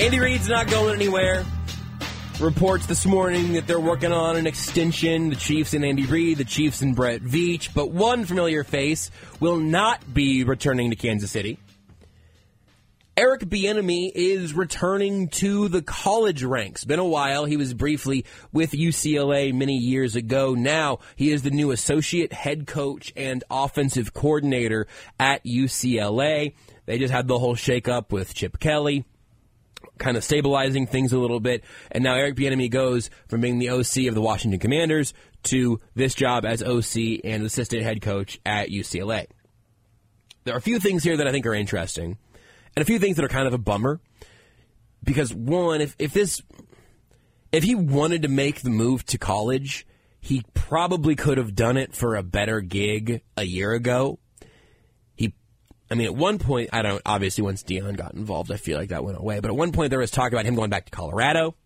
[0.00, 1.44] Andy Reid's not going anywhere.
[2.40, 5.30] reports this morning that they're working on an extension.
[5.30, 9.58] The Chiefs and Andy Reid, the Chiefs and Brett Veach, but one familiar face will
[9.58, 11.56] not be returning to Kansas City.
[13.22, 16.82] Eric Bieniemy is returning to the college ranks.
[16.82, 17.44] Been a while.
[17.44, 20.54] He was briefly with UCLA many years ago.
[20.54, 24.88] Now he is the new associate head coach and offensive coordinator
[25.20, 26.54] at UCLA.
[26.86, 29.04] They just had the whole shakeup with Chip Kelly,
[29.98, 31.62] kind of stabilizing things a little bit.
[31.92, 36.16] And now Eric Bieniemy goes from being the OC of the Washington Commanders to this
[36.16, 39.26] job as OC and assistant head coach at UCLA.
[40.42, 42.18] There are a few things here that I think are interesting
[42.76, 44.00] and a few things that are kind of a bummer.
[45.04, 46.42] Because one, if, if this,
[47.50, 49.86] if he wanted to make the move to college,
[50.20, 54.20] he probably could have done it for a better gig a year ago.
[55.16, 55.34] He,
[55.90, 58.90] I mean, at one point, I don't, obviously once Deion got involved, I feel like
[58.90, 59.40] that went away.
[59.40, 61.56] But at one point there was talk about him going back to Colorado.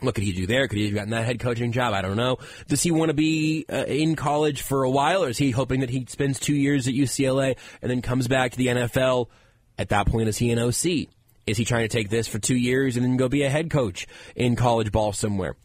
[0.00, 0.66] What could he do there?
[0.66, 1.92] Could he have gotten that head coaching job?
[1.94, 2.38] I don't know.
[2.66, 5.80] Does he want to be uh, in college for a while, or is he hoping
[5.80, 9.28] that he spends two years at UCLA and then comes back to the NFL?
[9.78, 11.08] At that point, is he an OC?
[11.46, 13.70] Is he trying to take this for two years and then go be a head
[13.70, 15.56] coach in college ball somewhere?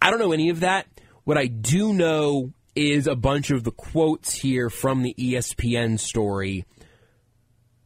[0.00, 0.86] I don't know any of that.
[1.24, 6.64] What I do know is a bunch of the quotes here from the ESPN story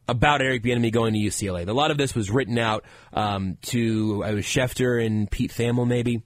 [0.07, 1.67] about Eric Bieniemy going to UCLA.
[1.67, 5.87] A lot of this was written out um, to I was Schefter and Pete Thamel
[5.87, 6.23] maybe.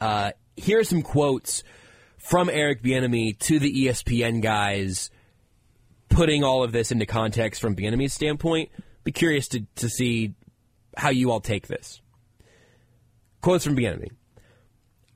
[0.00, 1.62] Uh, here are some quotes
[2.18, 5.10] from Eric Bieniemy to the ESPN guys,
[6.08, 8.70] putting all of this into context from Bieniemy's standpoint.
[9.04, 10.34] Be curious to, to see
[10.96, 12.00] how you all take this.
[13.40, 14.10] Quotes from Bieniemy.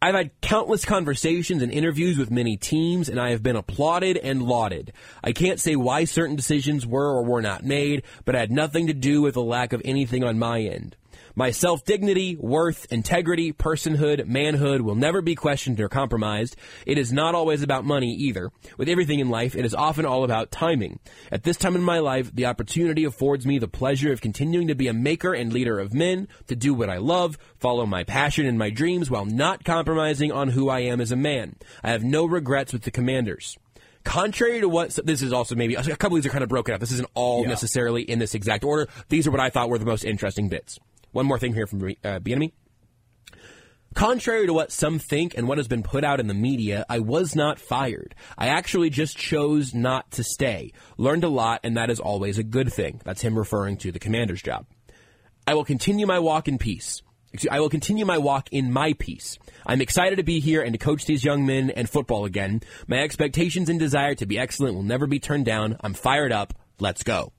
[0.01, 4.43] I've had countless conversations and interviews with many teams, and I have been applauded and
[4.43, 4.93] lauded.
[5.23, 8.89] I can't say why certain decisions were or were not made, but it had nothing
[8.89, 10.97] to do with a lack of anything on my end.
[11.35, 16.57] My self dignity, worth, integrity, personhood, manhood will never be questioned or compromised.
[16.87, 18.51] It is not always about money either.
[18.77, 20.99] With everything in life, it is often all about timing.
[21.31, 24.75] At this time in my life, the opportunity affords me the pleasure of continuing to
[24.75, 28.47] be a maker and leader of men, to do what I love, follow my passion
[28.47, 31.57] and my dreams while not compromising on who I am as a man.
[31.83, 33.57] I have no regrets with the commanders.
[34.05, 36.75] Contrary to what this is also maybe a couple of these are kind of broken
[36.75, 36.81] up.
[36.81, 37.49] This isn't all Yeah.
[37.51, 38.91] necessarily in this exact order.
[39.09, 40.79] These are what I thought were the most interesting bits.
[41.13, 42.53] One more thing here from uh, Bieniemy.
[43.95, 47.01] Contrary to what some think and what has been put out in the media, I
[47.01, 48.15] was not fired.
[48.39, 50.73] I actually just chose not to stay.
[50.97, 53.03] Learned a lot, and that is always a good thing.
[53.05, 54.65] That's him referring to the commander's job.
[55.47, 57.03] I will continue my walk in peace.
[57.51, 59.39] I will continue my walk in my peace.
[59.67, 62.63] I'm excited to be here and to coach these young men and football again.
[62.87, 65.77] My expectations and desire to be excellent will never be turned down.
[65.81, 66.55] I'm fired up.
[66.79, 67.33] Let's go.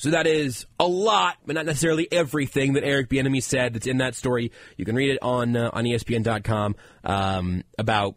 [0.00, 3.98] So that is a lot, but not necessarily everything that Eric Bieniemy said that's in
[3.98, 4.50] that story.
[4.78, 8.16] You can read it on uh, on ESPN.com um, about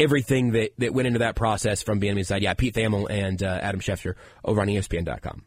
[0.00, 2.40] everything that, that went into that process from Bieniemy's side.
[2.40, 5.44] Yeah, Pete Thamel and uh, Adam Schefter over on ESPN.com.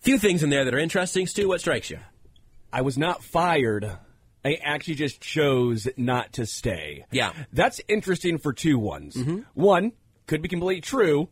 [0.00, 1.26] Few things in there that are interesting.
[1.26, 1.98] Stu, what strikes you?
[2.70, 3.90] I was not fired.
[4.44, 7.06] I actually just chose not to stay.
[7.10, 7.32] Yeah.
[7.54, 9.16] That's interesting for two ones.
[9.54, 9.92] One,
[10.26, 11.28] could be completely true.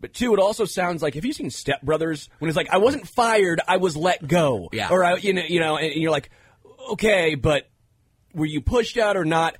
[0.00, 2.78] But two, it also sounds like have you seen Step Brothers when it's like I
[2.78, 4.70] wasn't fired, I was let go.
[4.72, 4.88] Yeah.
[4.90, 6.30] Or I, you know, you know, and you're like,
[6.92, 7.68] okay, but
[8.34, 9.56] were you pushed out or not?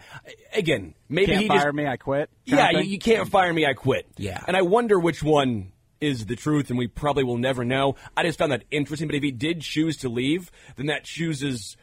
[0.55, 2.31] Again, maybe Can't he fire just me, I quit.
[2.45, 3.67] yeah, you, you can't fire me.
[3.67, 4.07] I quit.
[4.17, 4.43] Yeah.
[4.47, 7.97] and I wonder which one is the truth, and we probably will never know.
[8.17, 9.09] I just found that interesting.
[9.09, 11.77] But if he did choose to leave, then that chooses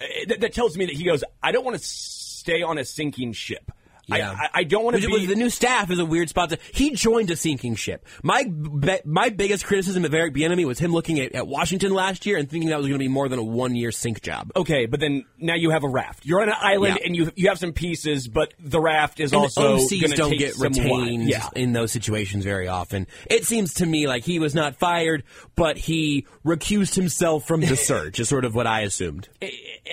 [0.00, 1.22] eh, that, that tells me that he goes.
[1.42, 3.70] I don't want to stay on a sinking ship.
[4.12, 4.32] I- Yeah.
[4.32, 6.50] I, I don't want to be the new staff is a weird spot.
[6.50, 8.06] To, he joined a sinking ship.
[8.22, 8.44] My
[9.04, 12.48] my biggest criticism of Eric Bieniemy was him looking at, at Washington last year and
[12.50, 14.50] thinking that was going to be more than a one year sink job.
[14.56, 16.24] Okay, but then now you have a raft.
[16.24, 17.06] You're on an island Yeah.
[17.06, 20.56] and you you have some pieces, but the raft is And also OCs don't get
[20.58, 21.48] retained Yeah.
[21.54, 23.06] in those situations very often.
[23.30, 25.24] It seems to me like he was not fired,
[25.56, 28.20] but he recused himself from the search.
[28.20, 29.28] is sort of what I assumed.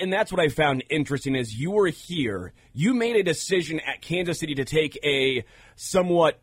[0.00, 2.52] and that's what I found interesting is you were here.
[2.72, 5.44] You made a decision at Kansas City to take a
[5.76, 6.40] somewhat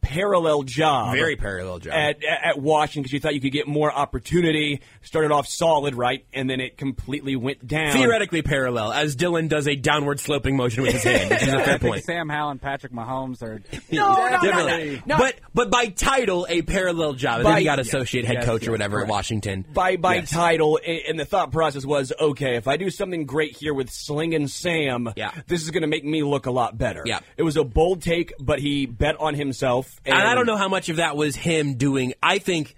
[0.00, 1.14] parallel job.
[1.14, 1.92] Very parallel job.
[1.94, 4.80] At, at Washington because you thought you could get more opportunity.
[5.02, 6.24] Started off solid, right?
[6.32, 7.92] And then it completely went down.
[7.92, 11.56] Theoretically parallel, as Dylan does a downward sloping motion with his hand, which is a
[11.60, 12.04] I fair point.
[12.04, 13.62] Sam Howell and Patrick Mahomes are.
[13.90, 15.16] No, no, no, no, no.
[15.18, 17.36] But but by title, a parallel job.
[17.36, 19.08] And By- then he got associate head Yes, coach or yes, whatever at.
[19.08, 19.64] Washington.
[19.72, 20.30] by by Yes.
[20.30, 24.34] title and the thought process was okay if i do something great here with sling
[24.34, 25.32] and sam Yeah.
[25.46, 27.20] this is going to make me look a lot better Yeah.
[27.36, 30.56] it was a bold take but he bet on himself and, And I don't know
[30.56, 32.14] how much of that was him doing.
[32.22, 32.74] I think,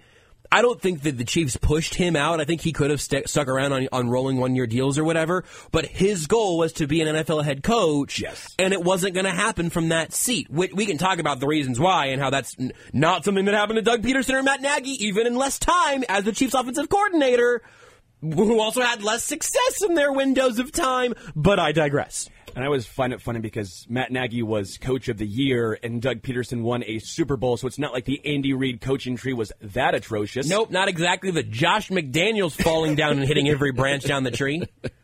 [0.51, 2.41] I don't think that the Chiefs pushed him out.
[2.41, 5.03] I think he could have st- stuck around on, on rolling one year deals or
[5.03, 5.45] whatever.
[5.71, 8.19] But his goal was to be an NFL head coach.
[8.19, 8.53] Yes.
[8.59, 10.49] And it wasn't going to happen from that seat.
[10.49, 13.53] We, we can talk about the reasons why and how that's n- not something that
[13.53, 16.89] happened to Doug Pederson or Matt Nagy, even in less time as the Chiefs offensive
[16.89, 17.61] coordinator,
[18.21, 21.13] who also had less success in their windows of time.
[21.35, 22.29] But I digress.
[22.55, 26.01] And I always find it funny because Matt Nagy was coach of the year and
[26.01, 29.33] Doug Pederson won a Super Bowl, so it's not like the Andy Reid coaching tree
[29.33, 30.49] was that atrocious.
[30.49, 34.63] Nope, not exactly the Josh McDaniels falling down and hitting every branch down the tree.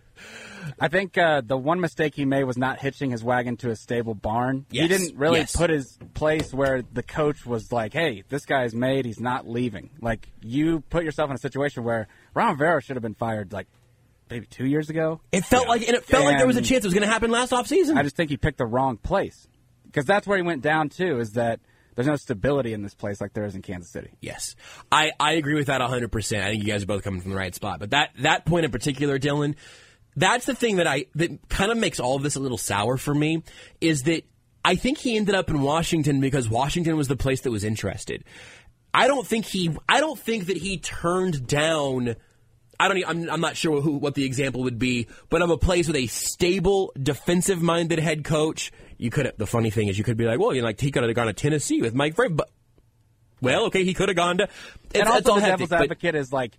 [0.79, 3.75] I think uh, the one mistake he made was not hitching his wagon to a
[3.75, 4.65] stable barn.
[4.69, 5.55] Yes, He didn't really yes.
[5.55, 9.05] put his place where the coach was like, "Hey, this guy's made.
[9.05, 13.03] He's not leaving." Like you put yourself in a situation where Ron Rivera should have
[13.03, 13.67] been fired like
[14.29, 15.21] maybe two years ago.
[15.31, 17.11] It felt like, and it felt like there was a chance it was going to
[17.11, 17.97] happen last offseason.
[17.97, 19.47] I just think he picked the wrong place
[19.85, 21.19] because that's where he went down to.
[21.19, 21.59] Is that
[21.97, 24.11] there's no stability in this place like there is in Kansas City.
[24.21, 24.55] Yes,
[24.91, 26.43] I, I agree with that 100%.
[26.43, 27.79] I think you guys are both coming from the right spot.
[27.79, 29.55] But that, that point in particular, Dylan,
[30.17, 32.97] that's the thing that I that kind of makes all of this a little sour
[32.97, 33.43] for me
[33.79, 34.23] is that
[34.65, 38.23] I think he ended up in Washington because Washington was the place that was interested.
[38.93, 42.15] I don't think he I don't think that he turned down
[42.79, 45.57] I don't I'm, I'm not sure who, what the example would be, but of a
[45.57, 50.03] place with a stable defensive minded head coach, you could the funny thing is you
[50.03, 52.15] could be like, well, you know, like he could have gone to Tennessee with Mike
[52.15, 52.49] Vrabel, but
[53.39, 54.43] well, okay, he could have gone to.
[54.45, 56.57] It's, and also the devil's but- advocate is like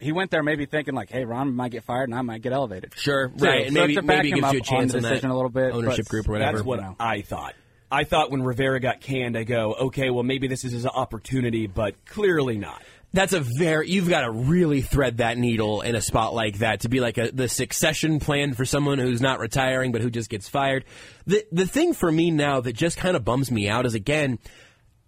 [0.00, 2.52] he went there maybe thinking like, "Hey, Ron might get fired and I might get
[2.52, 4.64] elevated." Sure, So- right, so and maybe to back maybe him gives you a on
[4.80, 6.58] chance the on that decision a little bit, ownership group or whatever.
[6.58, 6.96] That's what you know.
[7.00, 7.54] I thought.
[7.90, 11.68] I thought when Rivera got canned, I go, okay, well, maybe this is his opportunity,
[11.68, 12.82] but clearly not.
[13.12, 16.80] That's a very you've got to really thread that needle in a spot like that
[16.80, 20.28] to be like a, the succession plan for someone who's not retiring but who just
[20.28, 20.84] gets fired.
[21.26, 24.38] The the thing for me now that just kind of bums me out is again,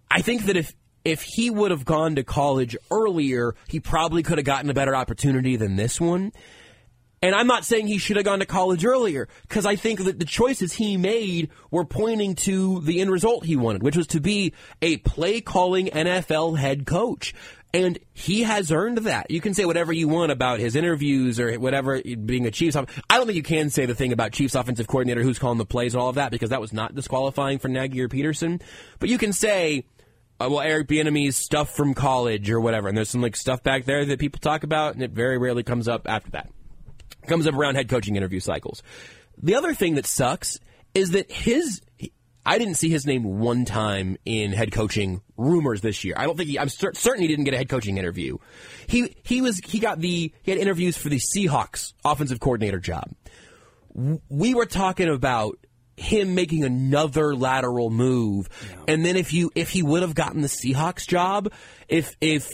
[0.09, 0.73] I think that if
[1.05, 4.95] if he would have gone to college earlier, he probably could have gotten a better
[4.95, 6.31] opportunity than this one.
[7.21, 10.19] And I'm not saying he should have gone to college earlier because I think that
[10.19, 14.21] the choices he made were pointing to the end result he wanted, which was to
[14.21, 17.33] be a play calling NFL head coach.
[17.73, 19.29] And he has earned that.
[19.29, 22.75] You can say whatever you want about his interviews or whatever being a Chiefs.
[22.75, 25.65] I don't think you can say the thing about Chiefs offensive coordinator who's calling the
[25.65, 28.61] plays and all of that because that was not disqualifying for Nagy or Pederson.
[28.97, 29.85] But you can say,
[30.39, 33.85] uh, well, Eric Bieniemy's stuff from college or whatever, and there's some like stuff back
[33.85, 36.49] there that people talk about, and it very rarely comes up after that
[37.29, 38.83] comes up around head coaching interview cycles.
[39.41, 40.59] The other thing that sucks
[40.93, 41.81] is that his
[42.45, 46.15] I didn't see his name one time in head coaching rumors this year.
[46.17, 48.37] I don't think he, I'm cer- certain he didn't get a head coaching interview.
[48.87, 53.11] He he was he got the he had interviews for the Seahawks offensive coordinator job.
[54.29, 55.58] We were talking about
[55.99, 58.49] him making another lateral move,
[58.87, 61.51] and then if you if he would have gotten the Seahawks job,
[61.87, 62.49] if if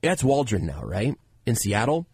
[0.00, 2.06] that's Waldron now, right in Seattle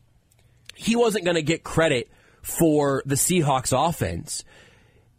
[0.81, 2.11] he wasn't going to get credit
[2.43, 4.45] for the Seahawks offense.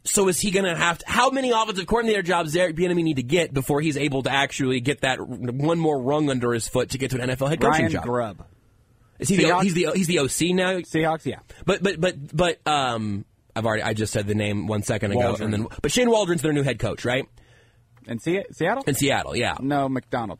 [0.03, 3.03] So is he going to have to, how many offensive coordinator jobs does Eric Bieniemy
[3.03, 6.67] need to get before he's able to actually get that one more rung under his
[6.67, 8.03] foot to get to an NFL head coaching Ryan job?
[8.03, 8.45] Grubb,
[9.19, 10.79] Is he the, he's the he's the OC now?
[10.79, 11.39] Seahawks, yeah.
[11.65, 15.19] But but but but um I've already I just said the name one second ago
[15.19, 15.53] Waldron.
[15.53, 17.25] and then but Shane Waldron's their new head coach, right?
[18.07, 18.83] In Se- Seattle?
[18.87, 19.57] In Seattle, yeah.
[19.59, 20.39] no, Macdonald,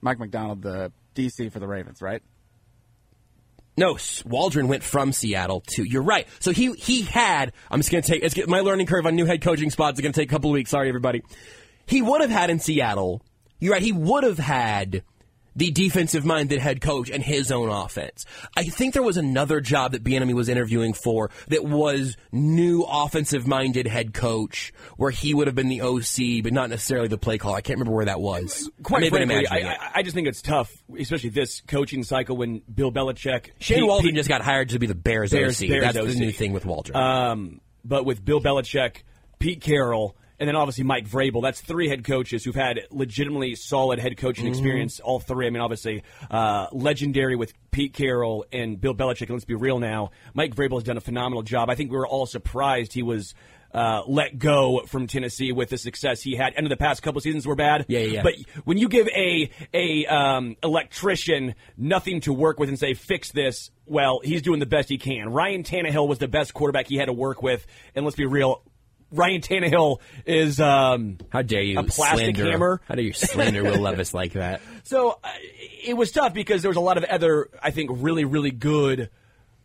[0.00, 2.22] Mike Macdonald, the DC for the Ravens, right?
[3.78, 5.84] No, Waldron went from Seattle to.
[5.84, 6.26] You're right.
[6.40, 7.52] So he he had.
[7.70, 8.22] I'm just gonna take.
[8.22, 10.48] It's get, my learning curve on new head coaching spots is gonna take a couple
[10.50, 10.70] of weeks.
[10.70, 11.22] Sorry, everybody.
[11.86, 13.22] He would have had in Seattle.
[13.58, 13.82] You're right.
[13.82, 15.02] He would have had
[15.56, 18.24] the defensive-minded head coach and his own offense.
[18.56, 23.86] I think there was another job that Bieniemy was interviewing for that was new offensive-minded
[23.86, 27.54] head coach, where he would have been the OC, but not necessarily the play call.
[27.54, 28.70] I can't remember where that was.
[28.82, 29.56] Quite frankly, I.
[29.56, 33.50] I, I just think it's tough, especially this coaching cycle when Bill Belichick.
[33.58, 35.68] Shane Pete- Waldron Pete- just got hired to be the Bears, Bears- OC.
[35.68, 36.06] Bears That's OC.
[36.12, 36.96] the new thing with Waldron.
[37.02, 38.98] Um, but with Bill Belichick,
[39.38, 43.98] Pete Carroll, and then obviously Mike Vrabel, that's three head coaches who've had legitimately solid
[43.98, 44.52] head coaching Mm-hmm.
[44.52, 45.00] experience.
[45.00, 45.46] All three.
[45.46, 49.22] I mean, obviously, uh, legendary with Pete Carroll and Bill Belichick.
[49.22, 50.10] And let's be real now.
[50.34, 51.70] Mike Vrabel has done a phenomenal job.
[51.70, 53.34] I think we were all surprised he was.
[53.74, 56.54] Uh, let go from Tennessee with the success he had.
[56.56, 57.84] End of the past couple seasons were bad.
[57.88, 58.22] Yeah, yeah, yeah.
[58.22, 63.32] But when you give a a um, electrician nothing to work with and say fix
[63.32, 65.28] this, well, he's doing the best he can.
[65.28, 68.62] Ryan Tannehill was the best quarterback he had to work with, and let's be real,
[69.12, 72.80] Ryan Tannehill is um, How dare you a plastic slander, hammer.
[72.88, 74.60] How dare you slander Will Levis like that?
[74.84, 75.28] So uh,
[75.84, 79.10] it was tough because there was a lot of other, I think, really really good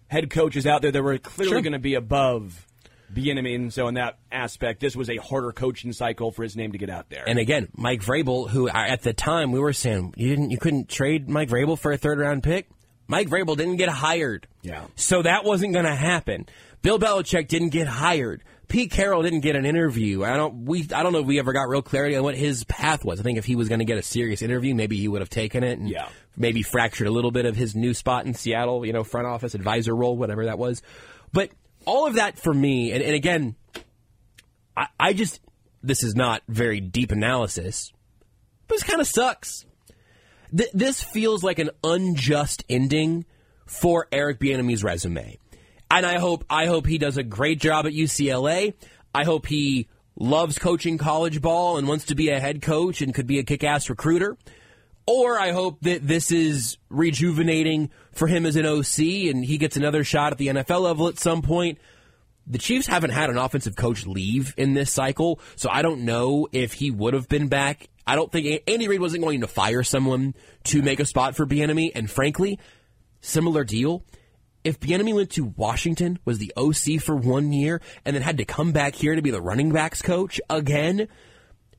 [0.08, 1.62] head coaches out there that were clearly Sure.
[1.62, 2.66] going to be above
[3.14, 6.72] Bieniemy, and so in that aspect, this was a harder coaching cycle for his name
[6.72, 7.24] to get out there.
[7.28, 10.90] And again, Mike Vrabel, who at the time we were saying you didn't, you couldn't
[10.90, 12.68] trade Mike Vrabel for a third round pick.
[13.08, 14.48] Mike Vrabel didn't get hired.
[14.62, 14.86] Yeah.
[14.96, 16.48] So that wasn't going to happen.
[16.82, 18.42] Bill Belichick didn't get hired.
[18.72, 20.24] Pete Carroll didn't get an interview.
[20.24, 22.64] I don't we I don't know if we ever got real clarity on what his
[22.64, 23.20] path was.
[23.20, 25.30] I think if he was going to get a serious interview, maybe he would have
[25.30, 26.08] taken it and Yeah.
[26.38, 29.56] maybe fractured a little bit of his new spot in Seattle, you know, front office
[29.56, 30.82] advisor role, whatever that was.
[31.34, 31.50] But
[31.86, 33.56] all of that for me, and, and again,
[34.78, 35.42] I, I just
[35.84, 37.92] this is not very deep analysis,
[38.68, 39.66] but this kind of sucks.
[40.56, 43.26] Th- this feels like an unjust ending
[43.66, 45.38] for Eric Bieniemy's resume,
[45.92, 48.74] and I hope I hope he does a great job at UCLA.
[49.14, 53.14] I hope he loves coaching college ball and wants to be a head coach and
[53.14, 54.38] could be a kick-ass recruiter.
[55.06, 59.76] Or I hope that this is rejuvenating for him as an OC and he gets
[59.76, 61.80] another shot at the NFL level at some point.
[62.48, 66.48] The Chiefs haven't had an offensive coach leave in this cycle, so I don't know
[66.52, 67.90] if he would have been back.
[68.08, 70.34] I don't think Andy Reid wasn't going to fire someone
[70.66, 72.60] to make a spot for Bieniemy, and frankly,
[73.22, 74.04] similar deal.
[74.64, 78.46] If Bieniemy went to Washington, was the OC for one year, and then had to
[78.46, 81.08] come back here to be the running backs coach again,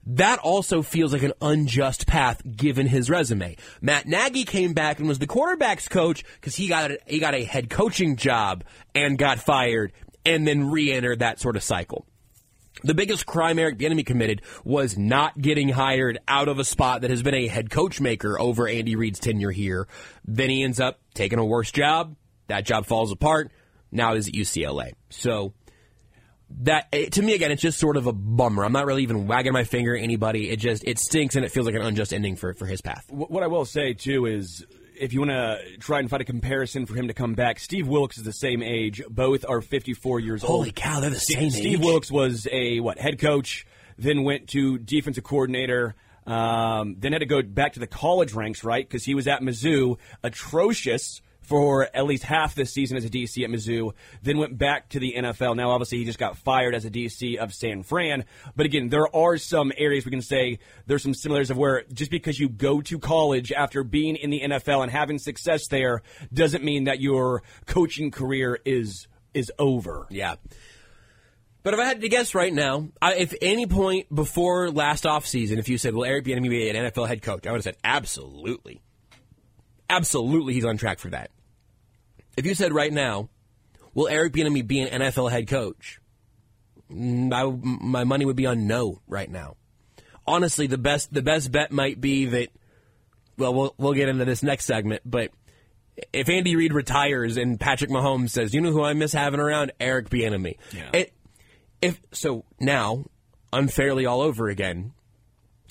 [0.04, 3.56] that also feels like an unjust path given his resume.
[3.80, 7.34] Matt Nagy came back and was the quarterbacks coach because he got a, he got
[7.34, 8.64] a head coaching job
[8.96, 9.92] and got fired,
[10.24, 12.04] and then re-entered that sort of cycle.
[12.84, 17.10] The biggest crime Eric Bieniemy committed was not getting hired out of a spot that
[17.10, 19.86] has been a head coach maker over Andy Reid's tenure here.
[20.24, 22.16] Then he ends up taking a worse job.
[22.48, 23.50] That job falls apart.
[23.90, 24.92] Now he's at UCLA.
[25.10, 25.52] So
[26.60, 28.64] that to me again, it's just sort of a bummer.
[28.64, 30.50] I'm not really even wagging my finger at anybody.
[30.50, 33.04] It just it stinks and it feels like an unjust ending for for his path.
[33.10, 34.64] What I will say too is,
[34.98, 37.88] if you want to try and find a comparison for him to come back, Steve
[37.88, 39.02] Wilkes is the same age.
[39.08, 40.50] Both are 54 years old.
[40.50, 41.84] Holy cow, they're the Steve, same Steve age.
[41.84, 43.66] Wilkes was a what head coach,
[43.98, 45.94] then went to defensive coordinator.
[46.24, 48.88] Um, then had to go back to the college ranks, right?
[48.88, 53.42] Because he was at Mizzou, atrocious for at least half this season as a DC
[53.44, 53.92] at Mizzou.
[54.22, 55.56] Then went back to the NFL.
[55.56, 58.24] Now, obviously, he just got fired as a DC of San Fran.
[58.56, 62.10] But again, there are some areas we can say there's some similarities of where just
[62.10, 66.64] because you go to college after being in the NFL and having success there doesn't
[66.64, 70.06] mean that your coaching career is is over.
[70.10, 70.36] Yeah.
[71.62, 75.58] But if I had to guess right now, I, if any point before last offseason,
[75.58, 77.46] if you said, will Eric Bieniemy be an NFL head coach?
[77.46, 78.82] I would have said, absolutely.
[79.92, 81.30] Absolutely, he's on track for that.
[82.34, 83.28] If you said right now,
[83.92, 86.00] will Eric Bieniemy be an NFL head coach?
[86.90, 89.56] Mm, I, my money would be on no right now.
[90.26, 92.48] Honestly, the best the best bet might be that.
[93.36, 95.30] Well, we'll we'll get into this next segment, but
[96.12, 99.72] if Andy Reid retires and Patrick Mahomes says, "You know who I miss having around?
[99.78, 100.90] Eric Bieniemy." Yeah.
[100.94, 101.12] It,
[101.82, 103.04] if so, now
[103.52, 104.92] unfairly all over again.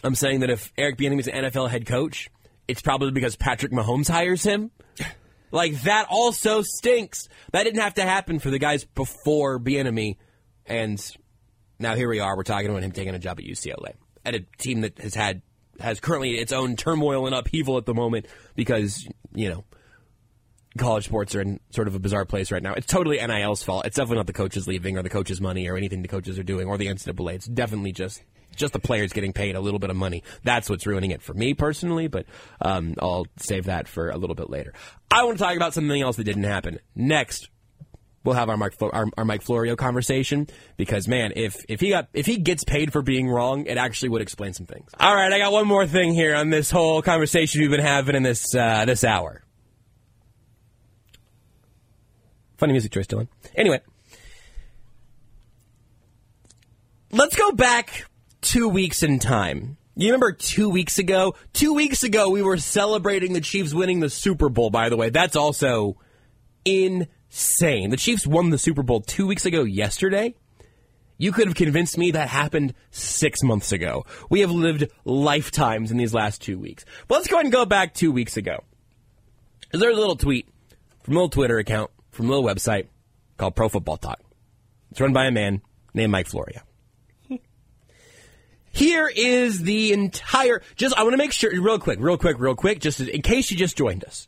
[0.03, 2.29] I'm saying that if Eric Bieniemy is an NFL head coach,
[2.71, 4.71] it's probably because Patrick Mahomes hires him.
[5.51, 7.27] Like that also stinks.
[7.51, 10.15] That didn't have to happen for the guys before Bieniemy,
[10.65, 11.05] and
[11.77, 12.37] now here we are.
[12.37, 13.93] We're talking about him taking a job at UCLA
[14.23, 15.41] at a team that has had
[15.81, 19.65] has currently its own turmoil and upheaval at the moment because you know
[20.77, 22.73] college sports are in sort of a bizarre place right now.
[22.73, 23.85] It's totally NIL's fault.
[23.85, 26.43] It's definitely not the coaches leaving or the coaches' money or anything the coaches are
[26.43, 27.33] doing or the NCAA.
[27.33, 28.23] It's definitely just
[28.55, 30.23] just the players getting paid a little bit of money.
[30.43, 32.07] That's what's ruining it for me personally.
[32.07, 32.25] But
[32.61, 34.73] um, I'll save that for a little bit later.
[35.09, 37.49] I want to talk about something else that didn't happen next.
[38.23, 40.47] We'll have our Mike our, our Mike Florio conversation
[40.77, 44.09] because man, if if he got if he gets paid for being wrong, it actually
[44.09, 44.91] would explain some things.
[44.99, 48.15] All right, I got one more thing here on this whole conversation we've been having
[48.15, 49.43] in this uh, this hour.
[52.57, 53.27] Funny music choice, Dylan.
[53.55, 53.81] Anyway,
[57.11, 58.05] let's go back
[58.41, 59.77] two weeks in time.
[59.95, 61.35] You remember two weeks ago?
[61.53, 65.09] Two weeks ago, we were celebrating the Chiefs winning the Super Bowl, by the way.
[65.09, 65.97] That's also
[66.65, 67.89] insane.
[67.89, 70.35] The Chiefs won the Super Bowl two weeks ago yesterday.
[71.17, 74.05] You could have convinced me that happened six months ago.
[74.29, 76.83] We have lived lifetimes in these last two weeks.
[77.07, 78.63] But let's go ahead and go back two weeks ago.
[79.71, 80.47] There's a little tweet
[81.03, 82.87] from a little Twitter account from a little website
[83.37, 84.19] called Pro Football Talk.
[84.89, 85.61] It's run by a man
[85.93, 86.61] named Mike Florio.
[88.71, 90.61] Here is the entire.
[90.75, 93.51] Just I want to make sure, real quick, real quick, real quick, just in case
[93.51, 94.27] you just joined us.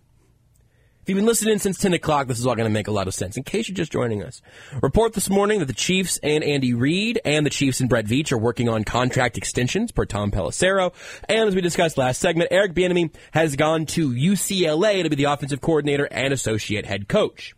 [1.04, 3.10] If you've been listening since 10 o'clock, this is all going to make a lot
[3.10, 3.36] of sense.
[3.36, 4.42] In case you're just joining us,
[4.82, 8.32] report this morning that the Chiefs and Andy Reid and the Chiefs and Brett Veach
[8.32, 10.94] are working on contract extensions per Tom Pelissero.
[11.28, 15.26] And as we discussed last segment, Eric Bieniemy has gone to UCLA to be the
[15.26, 17.54] offensive coordinator and associate head coach.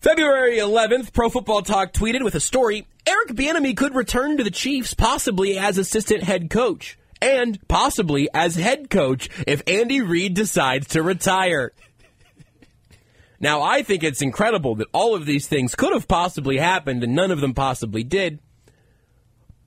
[0.00, 4.50] February 11th, Pro Football Talk tweeted with a story Eric Bieniemy could return to the
[4.50, 10.88] Chiefs possibly as assistant head coach and possibly as head coach if Andy Reid decides
[10.88, 11.72] to retire.
[13.40, 17.14] Now, I think it's incredible that all of these things could have possibly happened and
[17.14, 18.40] none of them possibly did.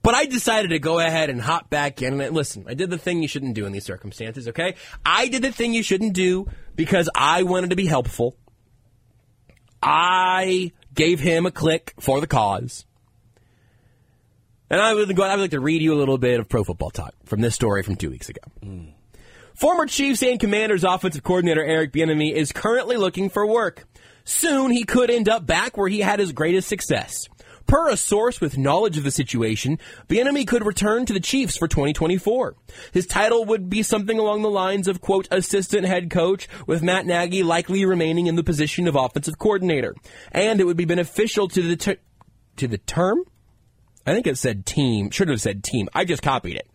[0.02, 2.20] But I decided to go ahead and hop back in.
[2.20, 4.76] And listen, I did the thing you shouldn't do in these circumstances, okay?
[5.04, 8.36] I did the thing you shouldn't do because I wanted to be helpful.
[9.82, 12.84] I gave him a click for the cause.
[14.72, 16.88] And I would, I would like to read you a little bit of Pro Football
[16.88, 18.40] Talk from this story from two weeks ago.
[18.64, 18.94] Mm.
[19.54, 23.84] Former Chiefs and Commanders offensive coordinator Eric Bieniemy is currently looking for work.
[24.24, 27.28] Soon he could end up back where he had his greatest success.
[27.66, 31.68] Per a source with knowledge of the situation, Bieniemy could return to the Chiefs for
[31.68, 32.56] 2024.
[32.92, 37.04] His title would be something along the lines of, quote, assistant head coach, with Matt
[37.04, 39.94] Nagy likely remaining in the position of offensive coordinator.
[40.30, 41.98] And it would be beneficial to the, ter-
[42.56, 43.24] to the term?
[44.06, 45.10] I think it said team.
[45.10, 45.88] Should have said team.
[45.94, 46.68] I just copied it.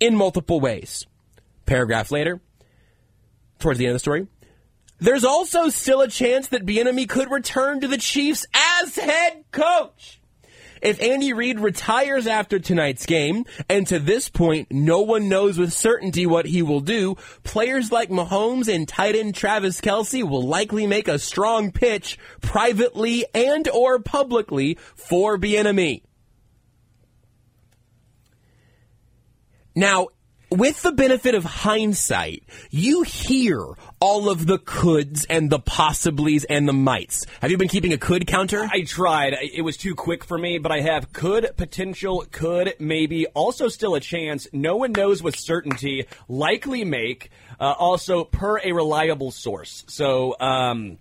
[0.00, 1.06] In multiple ways.
[1.64, 2.40] Paragraph later,
[3.60, 4.26] towards the end of the story,
[4.98, 8.46] there's also still a chance that Bieniemy could return to the Chiefs
[8.82, 10.20] as head coach.
[10.82, 15.72] If Andy Reid retires after tonight's game, and to this point no one knows with
[15.72, 20.88] certainty what he will do, players like Mahomes and tight end Travis Kelce will likely
[20.88, 26.02] make a strong pitch privately and or publicly for Bieniemy.
[29.74, 30.08] Now,
[30.50, 33.58] with the benefit of hindsight, you hear
[34.00, 37.24] all of the coulds and the possiblies and the mights.
[37.40, 38.68] Have you been keeping a could counter?
[38.70, 39.34] I tried.
[39.40, 43.94] It was too quick for me, but I have could, potential, could, maybe, also still
[43.94, 49.84] a chance, no one knows with certainty, likely make, uh, also per a reliable source.
[49.88, 50.98] So, um,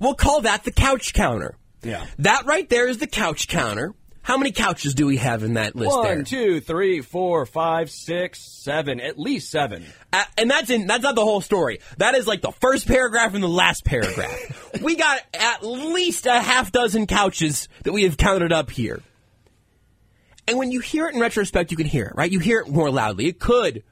[0.00, 1.56] we'll call that the couch counter.
[1.82, 2.04] Yeah.
[2.18, 3.94] That right there is the couch counter.
[4.26, 6.22] How many couches do we have in that list One, there?
[6.24, 8.98] two, three, four, five, six, seven.
[8.98, 9.84] At least seven.
[10.12, 11.78] Uh, and that's in that's not the whole story.
[11.98, 14.80] That is like the first paragraph and the last paragraph.
[14.82, 19.00] we got at least a half dozen couches that we have counted up here.
[20.48, 22.32] And when you hear it in retrospect, you can hear it, right?
[22.32, 23.28] You hear it more loudly.
[23.28, 23.84] It could,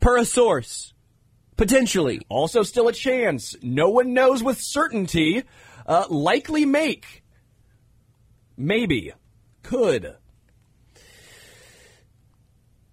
[0.00, 0.92] per a source,
[1.56, 2.20] potentially.
[2.28, 3.56] Also, still a chance.
[3.62, 5.44] No one knows with certainty.
[5.86, 7.24] Uh, likely make.
[8.58, 9.14] Maybe
[9.62, 10.16] could.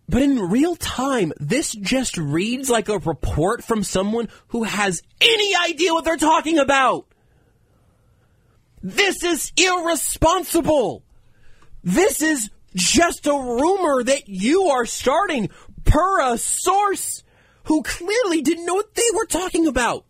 [0.08, 5.54] But in real time, this just reads like a report from someone who has any
[5.70, 7.06] idea what they're talking about.
[8.82, 11.04] This is irresponsible.
[11.84, 15.50] This is just a rumor that you are starting
[15.86, 17.24] per a source
[17.66, 20.06] who clearly didn't know what they were talking about.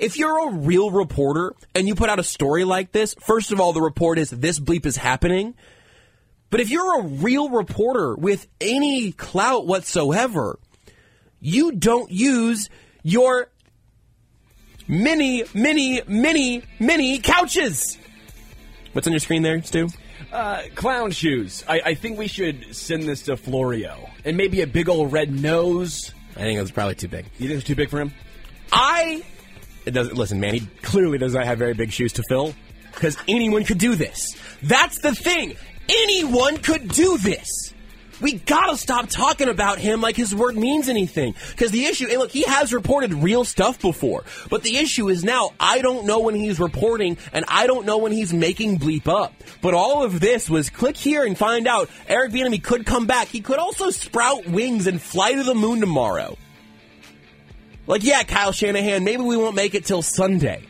[0.00, 3.60] If you're a real reporter and you put out a story like this, first of
[3.60, 5.54] all, the report is this bleep is happening.
[6.54, 10.60] But if you're a real reporter with any clout whatsoever,
[11.40, 12.70] you don't use
[13.02, 13.50] your
[14.86, 17.98] many, many, many, many couches.
[18.92, 19.88] What's on your screen there, Stu?
[20.32, 21.64] Uh, clown shoes.
[21.68, 24.08] I, I, think we should send this to Florio.
[24.24, 26.12] And maybe a big old red nose.
[26.36, 27.26] I think it's probably too big.
[27.36, 28.12] You think it's too big for him?
[28.70, 29.24] I.
[29.86, 30.16] It doesn't.
[30.16, 30.54] Listen, man.
[30.54, 32.54] He clearly does not have very big shoes to fill.
[32.94, 34.36] Because anyone could do this.
[34.62, 35.56] That's the thing.
[35.88, 37.74] Anyone could do this.
[38.20, 41.34] We gotta stop talking about him like his word means anything.
[41.50, 44.24] Because the issue, and look, he has reported real stuff before.
[44.48, 47.98] But the issue is now, I don't know when he's reporting, and I don't know
[47.98, 49.34] when he's making bleep up.
[49.60, 53.28] But all of this was click here and find out Eric Bieniemy could come back.
[53.28, 56.38] He could also sprout wings and fly to the moon tomorrow.
[57.86, 60.62] Like, yeah, Kyle Shanahan, maybe we won't make it till Sunday.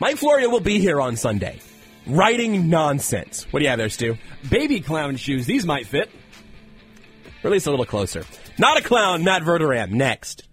[0.00, 1.60] Mike Florio will be here on Sunday
[2.06, 3.46] writing nonsense.
[3.50, 4.16] What do you have there, Stu?
[4.48, 5.46] Baby clown shoes.
[5.46, 6.10] These might fit.
[7.42, 8.24] Or at least a little closer.
[8.58, 9.90] Not a clown, Matt Verderame.
[9.90, 10.46] Next.